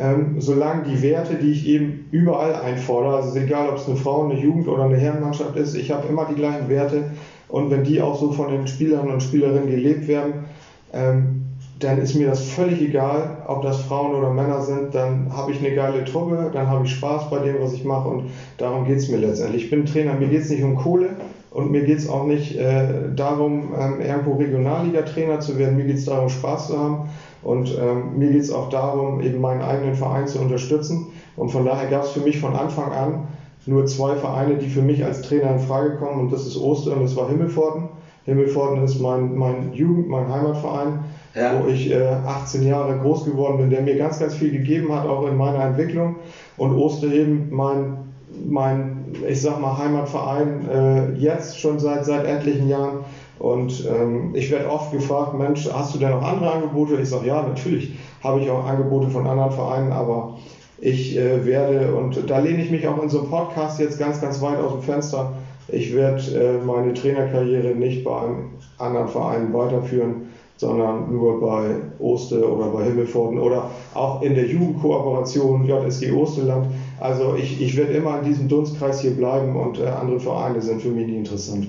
[0.00, 4.30] Ähm, solange die Werte, die ich eben überall einfordere, also egal, ob es eine Frauen-,
[4.30, 7.10] eine Jugend- oder eine Herrenmannschaft ist, ich habe immer die gleichen Werte
[7.48, 10.44] und wenn die auch so von den Spielern und Spielerinnen gelebt werden,
[10.92, 11.44] ähm,
[11.80, 15.60] dann ist mir das völlig egal, ob das Frauen oder Männer sind, dann habe ich
[15.60, 18.98] eine geile Truppe, dann habe ich Spaß bei dem, was ich mache und darum geht
[18.98, 19.64] es mir letztendlich.
[19.64, 21.10] Ich bin Trainer, mir geht es nicht um Kohle
[21.52, 25.98] und mir geht es auch nicht äh, darum, ähm, irgendwo Regionalliga-Trainer zu werden, mir geht
[25.98, 27.08] es darum, Spaß zu haben
[27.42, 31.64] und ähm, mir geht es auch darum, eben meinen eigenen Verein zu unterstützen und von
[31.64, 33.27] daher gab es für mich von Anfang an
[33.68, 36.92] nur zwei Vereine, die für mich als Trainer in Frage kommen und das ist Oster
[36.96, 37.88] und das war Himmelpforten.
[38.24, 41.00] Himmelpforten ist mein, mein Jugend-, mein Heimatverein,
[41.34, 41.62] Ja.
[41.62, 45.06] wo ich äh, 18 Jahre groß geworden bin, der mir ganz, ganz viel gegeben hat,
[45.06, 46.16] auch in meiner Entwicklung.
[46.56, 47.98] Und Osterheben, mein,
[48.46, 53.00] mein ich sag mal, Heimatverein, äh, jetzt schon seit, seit etlichen Jahren.
[53.38, 56.96] Und ähm, ich werde oft gefragt, Mensch, hast du denn noch andere Angebote?
[56.96, 60.36] Ich sage, ja, natürlich habe ich auch Angebote von anderen Vereinen, aber
[60.80, 64.20] ich äh, werde, und da lehne ich mich auch in so einem Podcast jetzt ganz,
[64.20, 65.32] ganz weit aus dem Fenster,
[65.68, 72.50] ich werde äh, meine Trainerkarriere nicht bei einem anderen Verein weiterführen, sondern nur bei Oste
[72.50, 76.66] oder bei Himmelpforten oder auch in der Jugendkooperation JSG Osterland.
[77.00, 80.82] Also ich, ich werde immer in diesem Dunstkreis hier bleiben und äh, andere Vereine sind
[80.82, 81.68] für mich nicht interessant.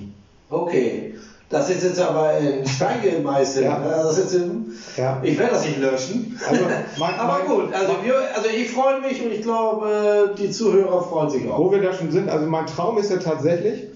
[0.50, 1.14] Okay.
[1.50, 3.64] Das ist jetzt aber in Stein gemeißelt.
[3.64, 3.78] Ja.
[3.80, 3.90] ne?
[3.90, 5.20] Das ist im, Ja.
[5.22, 6.40] Ich werde das nicht löschen.
[6.48, 6.62] Also,
[6.98, 11.28] mein- aber gut, also, wir, also ich freue mich und ich glaube, die Zuhörer freuen
[11.28, 11.58] sich auch.
[11.58, 13.88] Wo wir da schon sind, also mein Traum ist ja tatsächlich,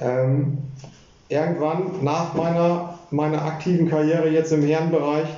[0.00, 0.58] ähm,
[1.28, 5.28] irgendwann nach meiner, meiner aktiven Karriere jetzt im Herrenbereich,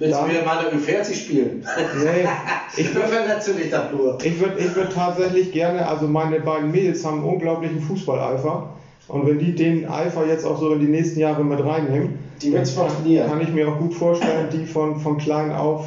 [0.00, 0.24] Willst Ja.
[0.26, 1.66] du wieder mal eine Ü40 spielen?
[2.04, 2.28] nee,
[2.76, 4.16] ich würde verletze dich das nur.
[4.22, 8.70] ich würd, ich würd tatsächlich gerne, also meine beiden Mädels haben einen unglaublichen Fußballeifer
[9.08, 12.52] und wenn die den Eifer jetzt auch so in die nächsten Jahre mit reinnehmen, Die
[12.52, 13.28] wird's faszinieren.
[13.28, 15.86] kann ich mir auch gut vorstellen, die von, von klein auf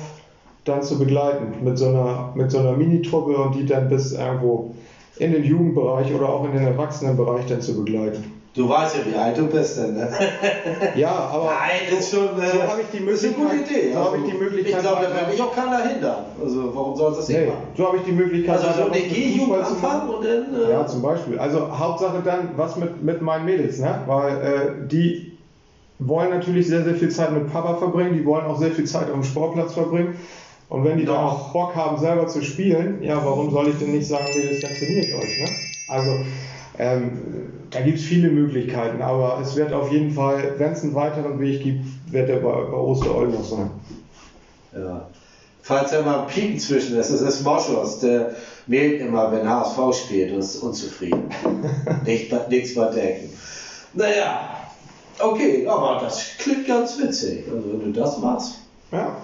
[0.65, 4.75] dann zu begleiten mit so einer, mit so einer Minitruppe und die dann bis irgendwo
[5.17, 8.40] in den Jugendbereich oder auch in den Erwachsenenbereich dann zu begleiten.
[8.53, 10.09] Du weißt ja, wie alt du bist, denn, ne?
[10.95, 12.37] Ja, aber Nein, das ist schon.
[12.41, 13.93] Äh, so habe ich die ist eine gute Möglichkeit- Idee.
[13.93, 16.25] so habe ich die Möglichkeit- Ich glaube, da wird mich auch keiner hindern.
[16.43, 17.61] Also, warum soll es das nicht nee, machen?
[17.77, 20.55] so habe ich die Möglichkeit, Also, so weiter eine G-Jugend anfangen und dann.
[20.67, 21.39] Äh, Ja, zum Beispiel.
[21.39, 24.01] Also Hauptsache dann was mit, mit meinen Mädels, ne?
[24.05, 25.37] Weil äh, die
[25.99, 29.07] wollen natürlich sehr, sehr viel Zeit mit Papa verbringen, die wollen auch sehr viel Zeit
[29.07, 30.15] dem Sportplatz verbringen.
[30.67, 33.91] Und wenn die dann auch Bock haben, selber zu spielen, ja, warum soll ich denn
[33.93, 35.45] nicht sagen, nee, das dann trainiert euch, ne?
[35.87, 36.11] Also,
[36.77, 40.95] ähm, da gibt es viele Möglichkeiten, aber es wird auf jeden Fall, wenn es einen
[40.95, 43.71] weiteren Weg gibt, wird er bei, bei Osterol noch sein.
[44.73, 45.07] Ja.
[45.63, 48.31] Falls er mal ein Pieken zwischen ist, das ist Moschus, der
[48.67, 51.29] wählt immer, wenn HSV spielt und ist unzufrieden.
[52.05, 53.29] Nicht, nichts bei Decken.
[53.93, 54.49] Naja,
[55.19, 57.45] okay, aber das klingt ganz witzig.
[57.47, 58.55] Also wenn du das machst.
[58.91, 59.17] Ja.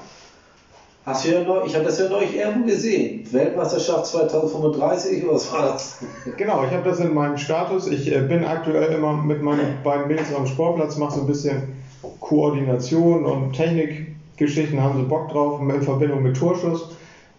[1.07, 3.25] Hast du ja neu, ich habe das ja neulich irgendwo gesehen.
[3.31, 5.95] Weltmeisterschaft 2035 oder was war das?
[6.37, 7.87] Genau, ich habe das in meinem Status.
[7.87, 11.75] Ich äh, bin aktuell immer mit meinen beiden Mädels am Sportplatz, mache so ein bisschen
[12.19, 16.89] Koordination und Technikgeschichten, haben sie Bock drauf in Verbindung mit Torschuss.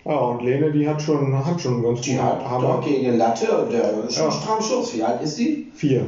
[0.06, 3.54] Ja, und Lene, die hat schon, hat schon ganz Die hat doch gegen eine Latte
[3.54, 4.30] und der ist schon Ja.
[4.30, 4.94] stramm Schuss.
[4.94, 5.66] Wie alt ist die?
[5.74, 6.04] Vier.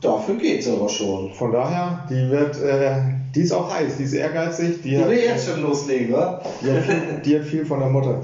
[0.00, 1.30] Dafür geht's aber schon.
[1.32, 2.96] Von daher, die wird, äh,
[3.34, 6.40] die ist auch heiß, die ist ehrgeizig, die, Die hat, will jetzt schon loslegen, wa?
[6.60, 8.20] die, hat viel, die hat viel von der Mutter.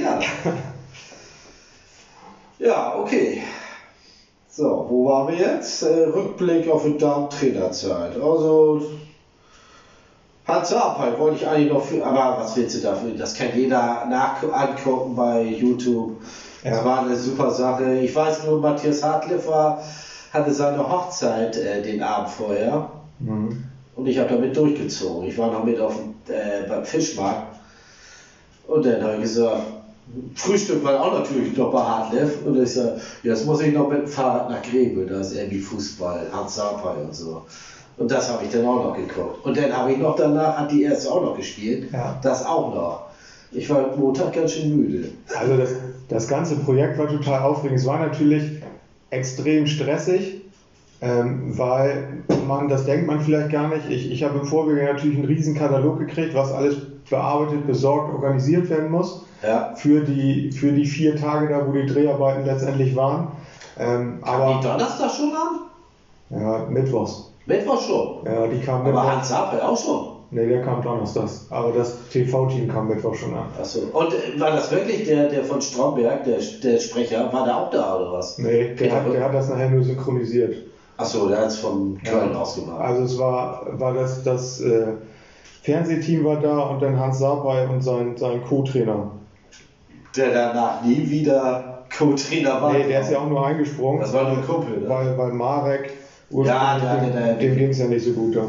[0.00, 0.18] Ja.
[2.58, 3.40] Ja, okay.
[4.48, 5.82] So, wo waren wir jetzt?
[5.82, 8.16] Äh, Rückblick auf die Darmtrainerzeit.
[8.20, 8.82] Also,
[10.46, 13.12] Hans Sapai wollte ich eigentlich noch für, aber was willst du dafür?
[13.12, 16.12] Das kann jeder nach angucken bei YouTube.
[16.62, 16.84] Das Ja.
[16.84, 17.94] war eine super Sache.
[18.00, 19.80] Ich weiß nur, Matthias Hartliff war,
[20.32, 22.90] hatte seine Hochzeit äh, den Abend vorher.
[23.20, 23.64] Mhm.
[24.00, 25.28] Und ich habe damit durchgezogen.
[25.28, 27.54] Ich war noch mit auf dem, äh, beim Fischmarkt.
[28.66, 29.62] Und dann habe ich gesagt,
[30.36, 32.38] Frühstück war auch natürlich noch bei Hartleff.
[32.46, 35.04] Und ich sage, jetzt muss ich noch mit dem Fahrrad nach Grebel.
[35.04, 37.42] Da ist irgendwie Fußball, Hans Sapai und so.
[37.98, 39.44] Und das habe ich dann auch noch geguckt.
[39.44, 41.92] Und dann habe ich noch danach, hat die erste auch noch gespielt.
[41.92, 42.18] Ja.
[42.22, 43.02] Das auch noch.
[43.52, 45.10] Ich war Montag ganz schön müde.
[45.38, 45.70] Also das,
[46.08, 47.80] das ganze Projekt war total aufregend.
[47.80, 48.62] Es war natürlich
[49.10, 50.39] extrem stressig,
[51.02, 53.88] ähm, weil man, das denkt man vielleicht gar nicht.
[53.88, 56.76] Ich, ich habe im Vorwege natürlich einen riesen Katalog gekriegt, was alles
[57.08, 59.72] bearbeitet, besorgt, organisiert werden muss Ja.
[59.74, 63.28] für die, für die vier Tage da, wo die Dreharbeiten letztendlich waren.
[63.78, 65.60] Ähm, Kam die aber Donnerstag schon an?
[66.38, 67.30] ja, Mittwochs.
[67.46, 68.18] Mittwoch schon.
[68.26, 69.10] Ja, die kam Aber Mittwoch.
[69.10, 70.08] Hans Sapai auch schon.
[70.32, 71.46] Nee, der kam donnerstags.
[71.50, 73.46] Aber das TV-Team kam Mittwoch schon an.
[73.58, 73.80] Achso.
[73.92, 77.70] Und äh, war das wirklich der, der von Stromberg, der, der Sprecher, war der auch
[77.70, 78.38] da oder was?
[78.38, 80.54] Nee, der hat, der hat das nachher nur synchronisiert.
[81.00, 82.80] Achso, der hat es von Köln aus gemacht.
[82.80, 84.86] Also es war, war das, das äh,
[85.62, 89.10] Fernsehteam war da und dann Hans Sapai und sein, sein Co-Trainer.
[90.16, 92.72] Der danach nie wieder Co-Trainer war.
[92.72, 94.00] Nee, der ist ja auch nur eingesprungen.
[94.00, 94.88] Das war nur ein Kumpel, ne?
[94.88, 95.92] Weil, weil Marek,
[96.30, 98.42] Ja, der hatte dem ging es ja nicht so gut da.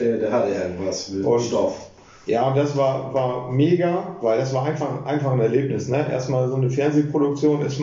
[0.00, 1.86] Der, der hatte irgendwas mit Und- Stoff.
[2.26, 5.88] Ja, und das war, war mega, weil das war einfach, einfach ein Erlebnis.
[5.88, 6.06] Ne?
[6.12, 7.80] Erstmal so eine Fernsehproduktion ist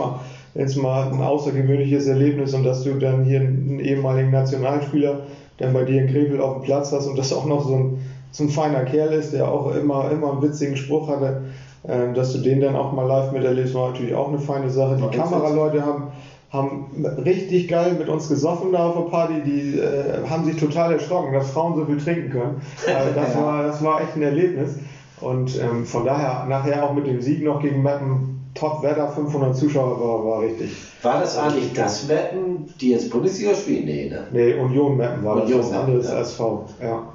[0.56, 5.24] ist mal ein außergewöhnliches Erlebnis und dass du dann hier einen ehemaligen Nationalspieler
[5.58, 7.98] dann bei dir in Krefeld auf dem Platz hast und das auch noch so ein,
[8.32, 11.44] so ein feiner Kerl ist, der auch immer, immer einen witzigen Spruch hatte,
[11.88, 14.96] ähm, dass du den dann auch mal live miterlebst, war natürlich auch eine feine Sache.
[14.96, 16.08] Die Kameraleute haben,
[16.50, 20.94] haben richtig geil mit uns gesoffen da auf der Party, die äh, haben sich total
[20.94, 22.62] erschrocken, dass Frauen so viel trinken können.
[22.88, 24.78] Also das, war, das war echt ein Erlebnis.
[25.20, 30.00] Und ähm, von daher nachher auch mit dem Sieg noch gegen Meppen, Top-Wetter, 500 Zuschauer
[30.00, 30.72] war, war richtig.
[31.04, 33.86] War das eigentlich das Wetten, die jetzt Bundesliga spielen?
[33.86, 34.26] Nee, ne?
[34.32, 36.20] Nee, Union Meppen war Union das, was anderes ja.
[36.22, 36.66] SV.
[36.82, 37.08] Ja.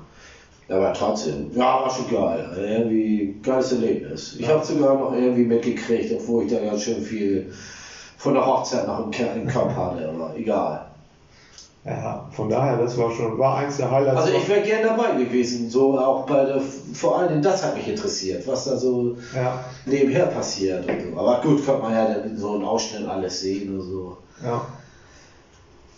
[0.69, 2.49] Aber trotzdem, ja, war schon geil.
[2.57, 4.37] Irgendwie geiles Erlebnis.
[4.39, 4.55] Ich Ja.
[4.55, 7.51] habe sogar noch irgendwie mitgekriegt, obwohl ich da ganz schön viel
[8.17, 10.90] von der Hochzeit noch im, im Kopf hatte, aber egal.
[11.85, 14.21] Ja, von daher, das war schon, war eins der Highlights.
[14.21, 17.89] Also ich wäre gern dabei gewesen, so auch bei der, vor allem das hat mich
[17.89, 21.19] interessiert, was da so ja, nebenher passiert und so.
[21.19, 24.17] Aber gut, kann man ja dann in so einem Ausschnitt alles sehen und so.
[24.45, 24.63] ja.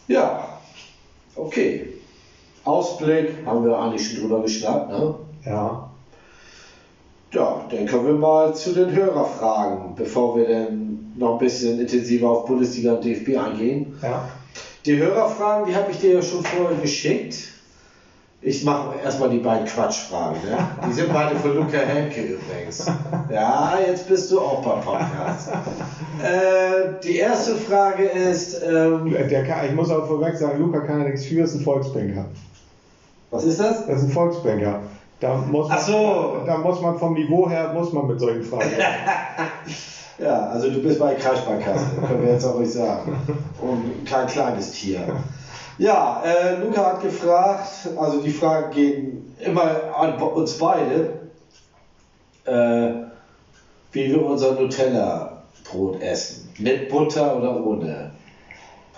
[0.09, 0.49] Ja,
[1.37, 1.89] okay.
[2.65, 5.15] Ausblick haben wir eigentlich schon drüber geschnackt, ne?
[5.45, 5.89] Ja,
[7.33, 12.29] Ja, dann kommen wir mal zu den Hörerfragen, bevor wir dann noch ein bisschen intensiver
[12.29, 13.97] auf Bundesliga und DFB eingehen.
[14.03, 14.23] ja.
[14.85, 17.37] Die Hörerfragen, die habe ich dir ja schon vorher geschickt.
[18.45, 20.43] Ich mache erstmal die beiden Quatschfragen.
[20.43, 20.59] Ne?
[20.89, 22.85] Die sind beide von Luca Henke übrigens.
[23.31, 25.49] Ja, jetzt bist du auch beim Podcast.
[26.21, 29.15] Äh, die erste Frage ist, ähm,
[29.47, 32.27] kann, ich muss auch vorweg sagen, Luca kann ja nichts für, ist ein Volksbanker.
[33.31, 33.87] was ist das?
[33.87, 34.81] Das ist ein Volksbanker.
[35.21, 36.37] Da muss, man, Ach so.
[36.45, 38.71] da muss man vom Niveau her, muss man mit solchen Fragen.
[40.23, 43.17] Ja, also du bist bei Kreissparkasse, können wir jetzt auch nicht sagen.
[43.61, 45.01] Und kein kleines Tier.
[45.79, 51.15] Ja, äh, Luca hat gefragt, also die Fragen gehen immer an uns beide,
[52.45, 52.93] äh,
[53.91, 56.51] wie wir unser Nutella-Brot essen.
[56.59, 58.13] Mit Butter oder ohne?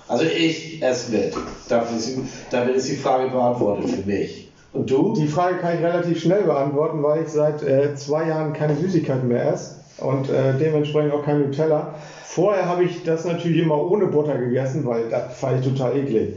[0.09, 1.33] Also ich esse mit.
[1.68, 2.18] Dafür ist,
[2.51, 4.51] damit ist die Frage beantwortet für mich.
[4.75, 5.14] Und du?
[5.14, 9.29] Die Frage kann ich relativ schnell beantworten, weil ich seit äh, zwei Jahren keine Süßigkeiten
[9.29, 11.95] mehr esse und äh, dementsprechend auch kein Nutella.
[12.25, 16.35] Vorher habe ich das natürlich immer ohne Butter gegessen, weil das fand ich total eklig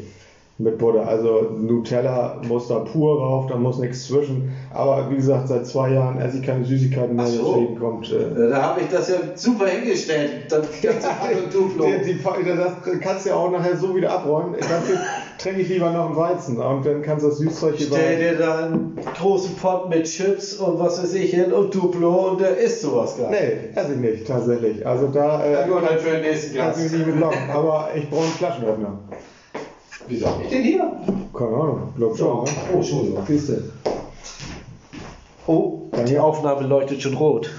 [0.59, 1.07] mit Butter.
[1.07, 4.51] Also Nutella muss da pur rauf, da muss nichts zwischen.
[4.73, 7.53] Aber wie gesagt, seit zwei Jahren esse ich keine Süßigkeiten mehr, so.
[7.55, 8.11] deswegen kommt.
[8.11, 10.45] Äh, Da habe ich das ja super hingestellt.
[10.49, 11.09] Das ganze
[12.05, 14.55] die, die, das kannst du ja auch nachher so wieder abräumen.
[14.59, 14.97] Dafür
[15.37, 18.39] trinke ich lieber noch einen Weizen und dann kannst du das Süßzeug hier Stell dir
[18.39, 22.57] da einen großen Pot mit Chips und was weiß ich hin und Duplo und der
[22.57, 23.41] isst sowas gar nicht.
[23.41, 24.85] Nee, esse ich nicht, tatsächlich.
[24.85, 27.49] Also da äh, gut, dann für den nächsten kannst du mich nicht mit locken.
[27.53, 28.99] Aber ich brauche einen Flaschenöffner.
[30.07, 30.91] Wieso hab ich den hier?
[31.33, 32.43] Keine Ahnung, glaub schon.
[32.43, 32.49] Ne?
[32.73, 33.25] Oh, Entschuldigung.
[33.27, 33.91] Du.
[35.51, 36.17] Oh, Dann die.
[36.19, 37.49] Aufnahme leuchtet schon rot.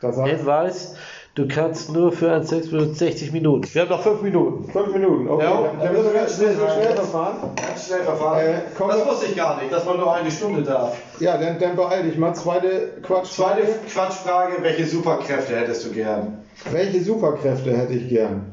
[0.00, 0.94] Das heißt, Hinweis,
[1.34, 3.68] du kannst nur für ein 6 Minuten 60 Minuten.
[3.72, 4.64] Wir haben noch 5 Minuten.
[4.72, 5.28] fünf Minuten.
[5.28, 7.36] Okay, Ja, dann, dann müssen wir ganz schnell, schnell schnell verfahren.
[7.56, 8.40] Ganz schnell verfahren.
[8.40, 10.96] Äh, das wusste ich gar nicht, dass man nur eine Stunde darf.
[11.20, 12.34] Ja, dann, dann beeil dich mal.
[12.34, 13.32] Zweite Quatsch.
[13.32, 13.62] Zweite
[13.92, 16.38] Quatschfrage, welche Superkräfte hättest du gern?
[16.72, 18.46] Welche Superkräfte hätte ich gern?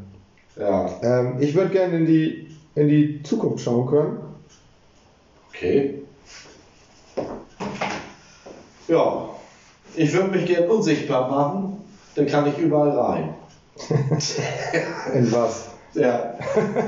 [0.60, 2.47] Ja, Ähm, ich würde gerne in die,
[2.78, 4.20] in die Zukunft schauen können.
[5.50, 6.04] okay.
[8.88, 9.30] Ja,
[9.96, 11.84] ich würde mich gern unsichtbar machen,
[12.16, 13.34] dann kann ich überall rein.
[15.14, 15.70] In was?
[15.94, 16.36] Ja.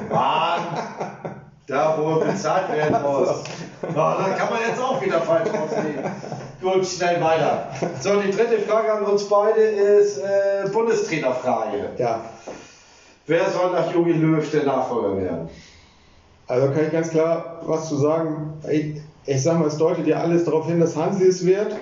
[0.10, 0.62] Mann!
[1.66, 3.44] Da, wo bezahlt werden muss.
[3.96, 6.12] Ja, da kann man jetzt auch wieder falsch rausnehmen.
[6.62, 7.68] Gut, schnell weiter.
[8.00, 11.92] So, die dritte Frage an uns beide ist äh, Bundestrainerfrage.
[11.98, 12.22] Ja.
[13.28, 15.50] Wer soll nach Jogi Löw der Nachfolger werden?
[16.50, 18.54] Also kann ich ganz klar was zu sagen.
[18.70, 18.96] Ich,
[19.26, 21.76] ich sag mal, es deutet ja alles darauf hin, dass Hansi es wird.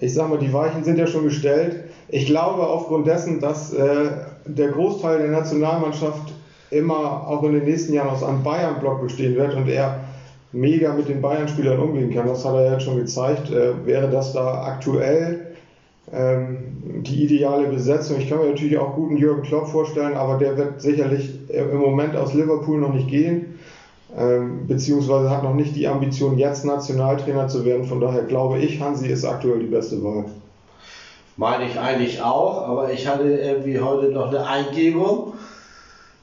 [0.00, 1.84] Ich sag mal, die Weichen sind ja schon gestellt.
[2.08, 4.10] Ich glaube aufgrund dessen, dass äh,
[4.46, 6.32] der Großteil der Nationalmannschaft
[6.70, 10.00] immer auch in den nächsten Jahren aus einem Bayern-Block bestehen wird und er
[10.52, 14.32] mega mit den Bayern-Spielern umgehen kann, das hat er jetzt schon gezeigt, äh, wäre das
[14.32, 15.54] da aktuell
[16.12, 18.18] ähm, die ideale Besetzung.
[18.18, 22.14] Ich kann mir natürlich auch guten Jürgen Klopp vorstellen, aber der wird sicherlich im Moment
[22.14, 23.53] aus Liverpool noch nicht gehen,
[24.16, 27.84] ähm, beziehungsweise hat noch nicht die Ambition, jetzt Nationaltrainer zu werden.
[27.84, 30.26] Von daher glaube ich, Hansi ist aktuell die beste Wahl.
[31.36, 35.32] Meine ich eigentlich auch, aber ich hatte irgendwie heute noch eine Eingebung.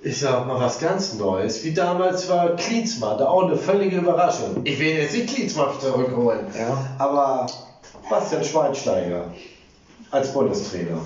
[0.03, 1.63] Ich sag mal was ganz Neues.
[1.63, 4.61] Wie damals war Klinsmann, da auch eine völlige Überraschung.
[4.63, 6.77] Ich will jetzt nicht Klinsmann zurückholen, Ja.
[6.97, 7.45] aber
[8.09, 9.25] Bastian Schweinsteiger
[10.09, 10.97] als Bundestrainer.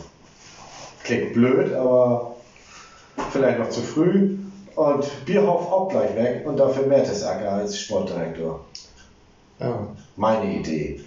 [1.04, 2.36] Klingt blöd, aber
[3.32, 4.35] vielleicht noch zu früh.
[4.76, 8.60] Und Bierhoff auch gleich weg und dafür Mertesacker als Sportdirektor.
[9.60, 9.88] Ja.
[10.18, 11.00] Meine Idee.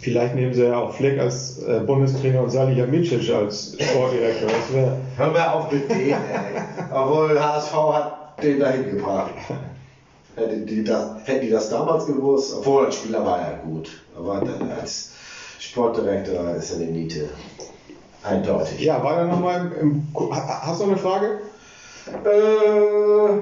[0.00, 4.48] Vielleicht nehmen sie ja auch Flick als äh, Bundestrainer und Salihamidzic als Sportdirektor.
[4.72, 6.62] Wäre Hör mal auf mit denen, ey.
[6.92, 9.32] Obwohl HSV hat den dahin gebracht.
[10.36, 14.00] Hätten die, das, hätten die das damals gewusst, obwohl als Spieler war er gut.
[14.16, 15.10] Aber dann als
[15.58, 17.28] Sportdirektor ist er eine Niete.
[18.22, 18.80] Eindeutig.
[18.80, 20.30] Ja, war da nochmal im, im.
[20.34, 21.40] ha- Hast du noch eine Frage?
[22.06, 23.38] Äh,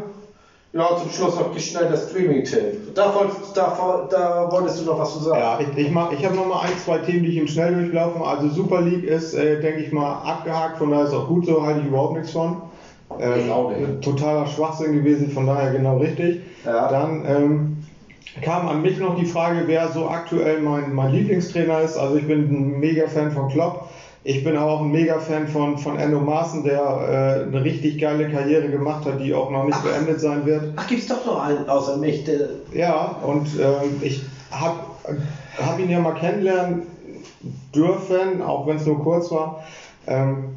[0.72, 2.94] ja, zum Schluss noch schnell der Streaming-Tipp.
[2.94, 5.38] Da, wolltest- da, da wolltest du noch was zu sagen.
[5.38, 8.38] Ja, ich, ich, mach- ich habe nochmal ein, zwei Themen, die ich im Schnelldurchlauf mache.
[8.38, 11.62] Also Super League ist, äh, denke ich mal, abgehakt, von daher ist auch gut so,
[11.64, 12.62] halte ich überhaupt nichts von.
[13.18, 14.02] Ähm, Ich auch nicht.
[14.02, 16.42] Totaler Schwachsinn gewesen, von daher genau richtig.
[16.64, 16.86] Ja.
[16.88, 17.76] Dann ähm,
[18.42, 21.96] kam an mich noch die Frage, wer so aktuell mein, mein Lieblingstrainer ist.
[21.96, 23.88] Also ich bin ein Mega-Fan von Klopp.
[24.22, 28.68] Ich bin auch ein Mega-Fan von, von Enno Maaßen, der äh, eine richtig geile Karriere
[28.68, 30.74] gemacht hat, die auch noch nicht beendet sein wird.
[30.76, 32.28] Ach, gibt's doch noch einen außer mich.
[32.74, 34.80] Ja, und ähm, ich habe
[35.58, 36.82] hab ihn ja mal kennenlernen
[37.74, 39.62] dürfen, auch wenn es nur kurz war.
[40.06, 40.56] Ähm,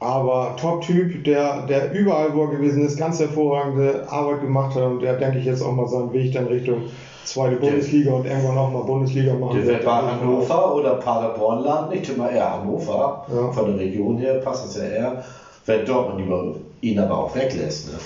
[0.00, 5.00] aber Top-Typ, der, der überall, wo er gewesen ist, ganz hervorragende Arbeit gemacht hat und
[5.00, 6.84] der, denke ich, jetzt auch mal seinen Weg dann Richtung
[7.24, 11.94] zweite Bundesliga und irgendwann auch mal Bundesliga machen Der wird bei Hannover oder Paderborn landen.
[11.94, 13.24] Ich tippe mal eher Hannover.
[13.32, 13.50] Ja.
[13.52, 15.24] Von der Region her passt das ja eher.
[15.66, 17.88] Wenn Dortmund über ihn aber auch weglässt.
[17.92, 17.98] Ne?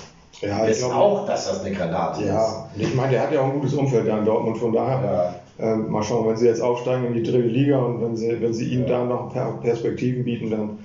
[0.49, 3.33] Ja, ich Ist glaube, auch, dass das eine Granate ja, und ich meine, der hat
[3.33, 5.35] ja auch ein gutes Umfeld da in Dortmund, von daher.
[5.59, 5.73] Ja.
[5.73, 8.53] Ähm, mal schauen, wenn sie jetzt aufsteigen in die dritte Liga und wenn sie, wenn
[8.53, 10.79] sie ihm da noch Per- Perspektiven bieten, dann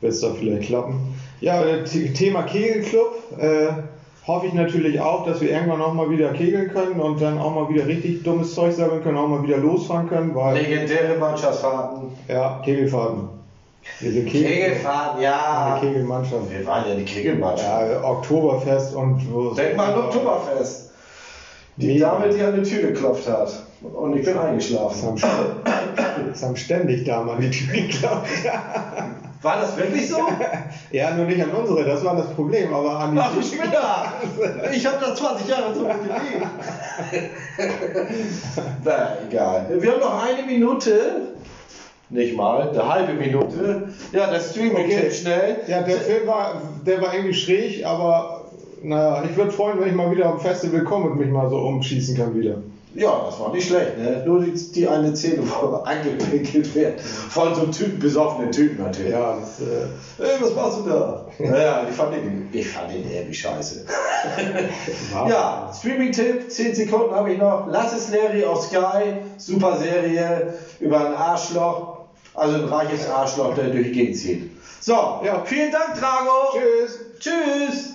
[0.00, 1.14] wird es da vielleicht klappen.
[1.42, 3.12] Ja, äh, The- Thema Kegelclub.
[3.38, 3.66] Äh,
[4.26, 7.54] hoffe ich natürlich auch, dass wir irgendwann auch mal wieder kegeln können und dann auch
[7.54, 12.08] mal wieder richtig dummes Zeug sammeln können, auch mal wieder losfahren können, weil Legendäre Mannschaftsfahrten.
[12.28, 13.28] ja, Kegelfahrten.
[14.00, 15.78] Sind Kegel, Kegelfahren, ja.
[15.78, 16.50] eine Kegelmannschaft.
[16.50, 17.90] Wir waren ja die Kegelmannschaft.
[17.92, 20.90] Ja, Oktoberfest und wo Denk mal an Oktoberfest.
[21.76, 22.12] Die Mega.
[22.12, 23.62] Dame, die an die Tür geklopft hat.
[23.82, 25.20] und ich bin Das eingeschlafen.
[25.22, 25.46] haben,
[26.30, 28.28] das haben ständig da mal die Tür geklappt.
[29.44, 30.16] War das wirklich so?
[30.90, 34.12] Ja, nur nicht an unsere, das war das Problem, aber an Ach du Spinner!
[34.72, 36.46] Ich habe da 20 Jahre so gelebt.
[38.84, 39.66] Na, egal.
[39.80, 41.34] Wir haben noch eine Minute.
[42.10, 43.88] Nicht mal, eine halbe Minute.
[44.12, 45.10] Ja, das Streaming-Tipp Okay.
[45.10, 45.56] schnell.
[45.66, 48.44] Ja, der Film war, der war irgendwie schräg, aber
[48.82, 51.56] naja, ich würde freuen, wenn ich mal wieder am Festival komme und mich mal so
[51.58, 52.58] umschießen kann wieder.
[52.94, 53.98] Ja, das war nicht schlecht.
[53.98, 54.22] Ne?
[54.24, 57.00] Nur die, die eine Szene, wo angewickelt wird.
[57.00, 59.10] Von so einem Typen, besoffenen Typen natürlich.
[59.12, 61.26] Ja, das, äh, Ey, was machst du da?
[61.40, 63.84] Naja, ich fand den, ich fand den irgendwie scheiße.
[65.12, 67.66] war- Ja, Streaming-Tipp, 10 Sekunden habe ich noch.
[67.68, 71.98] Lass es Larry auf Sky, super Serie über ein Arschloch,
[72.34, 74.50] also ein reiches Arschloch, der durch die Gegend zieht.
[74.80, 74.92] So,
[75.24, 75.42] Ja.
[75.44, 76.52] vielen Dank, Drago.
[76.52, 76.98] Tschüss.
[77.18, 77.90] Tschüss.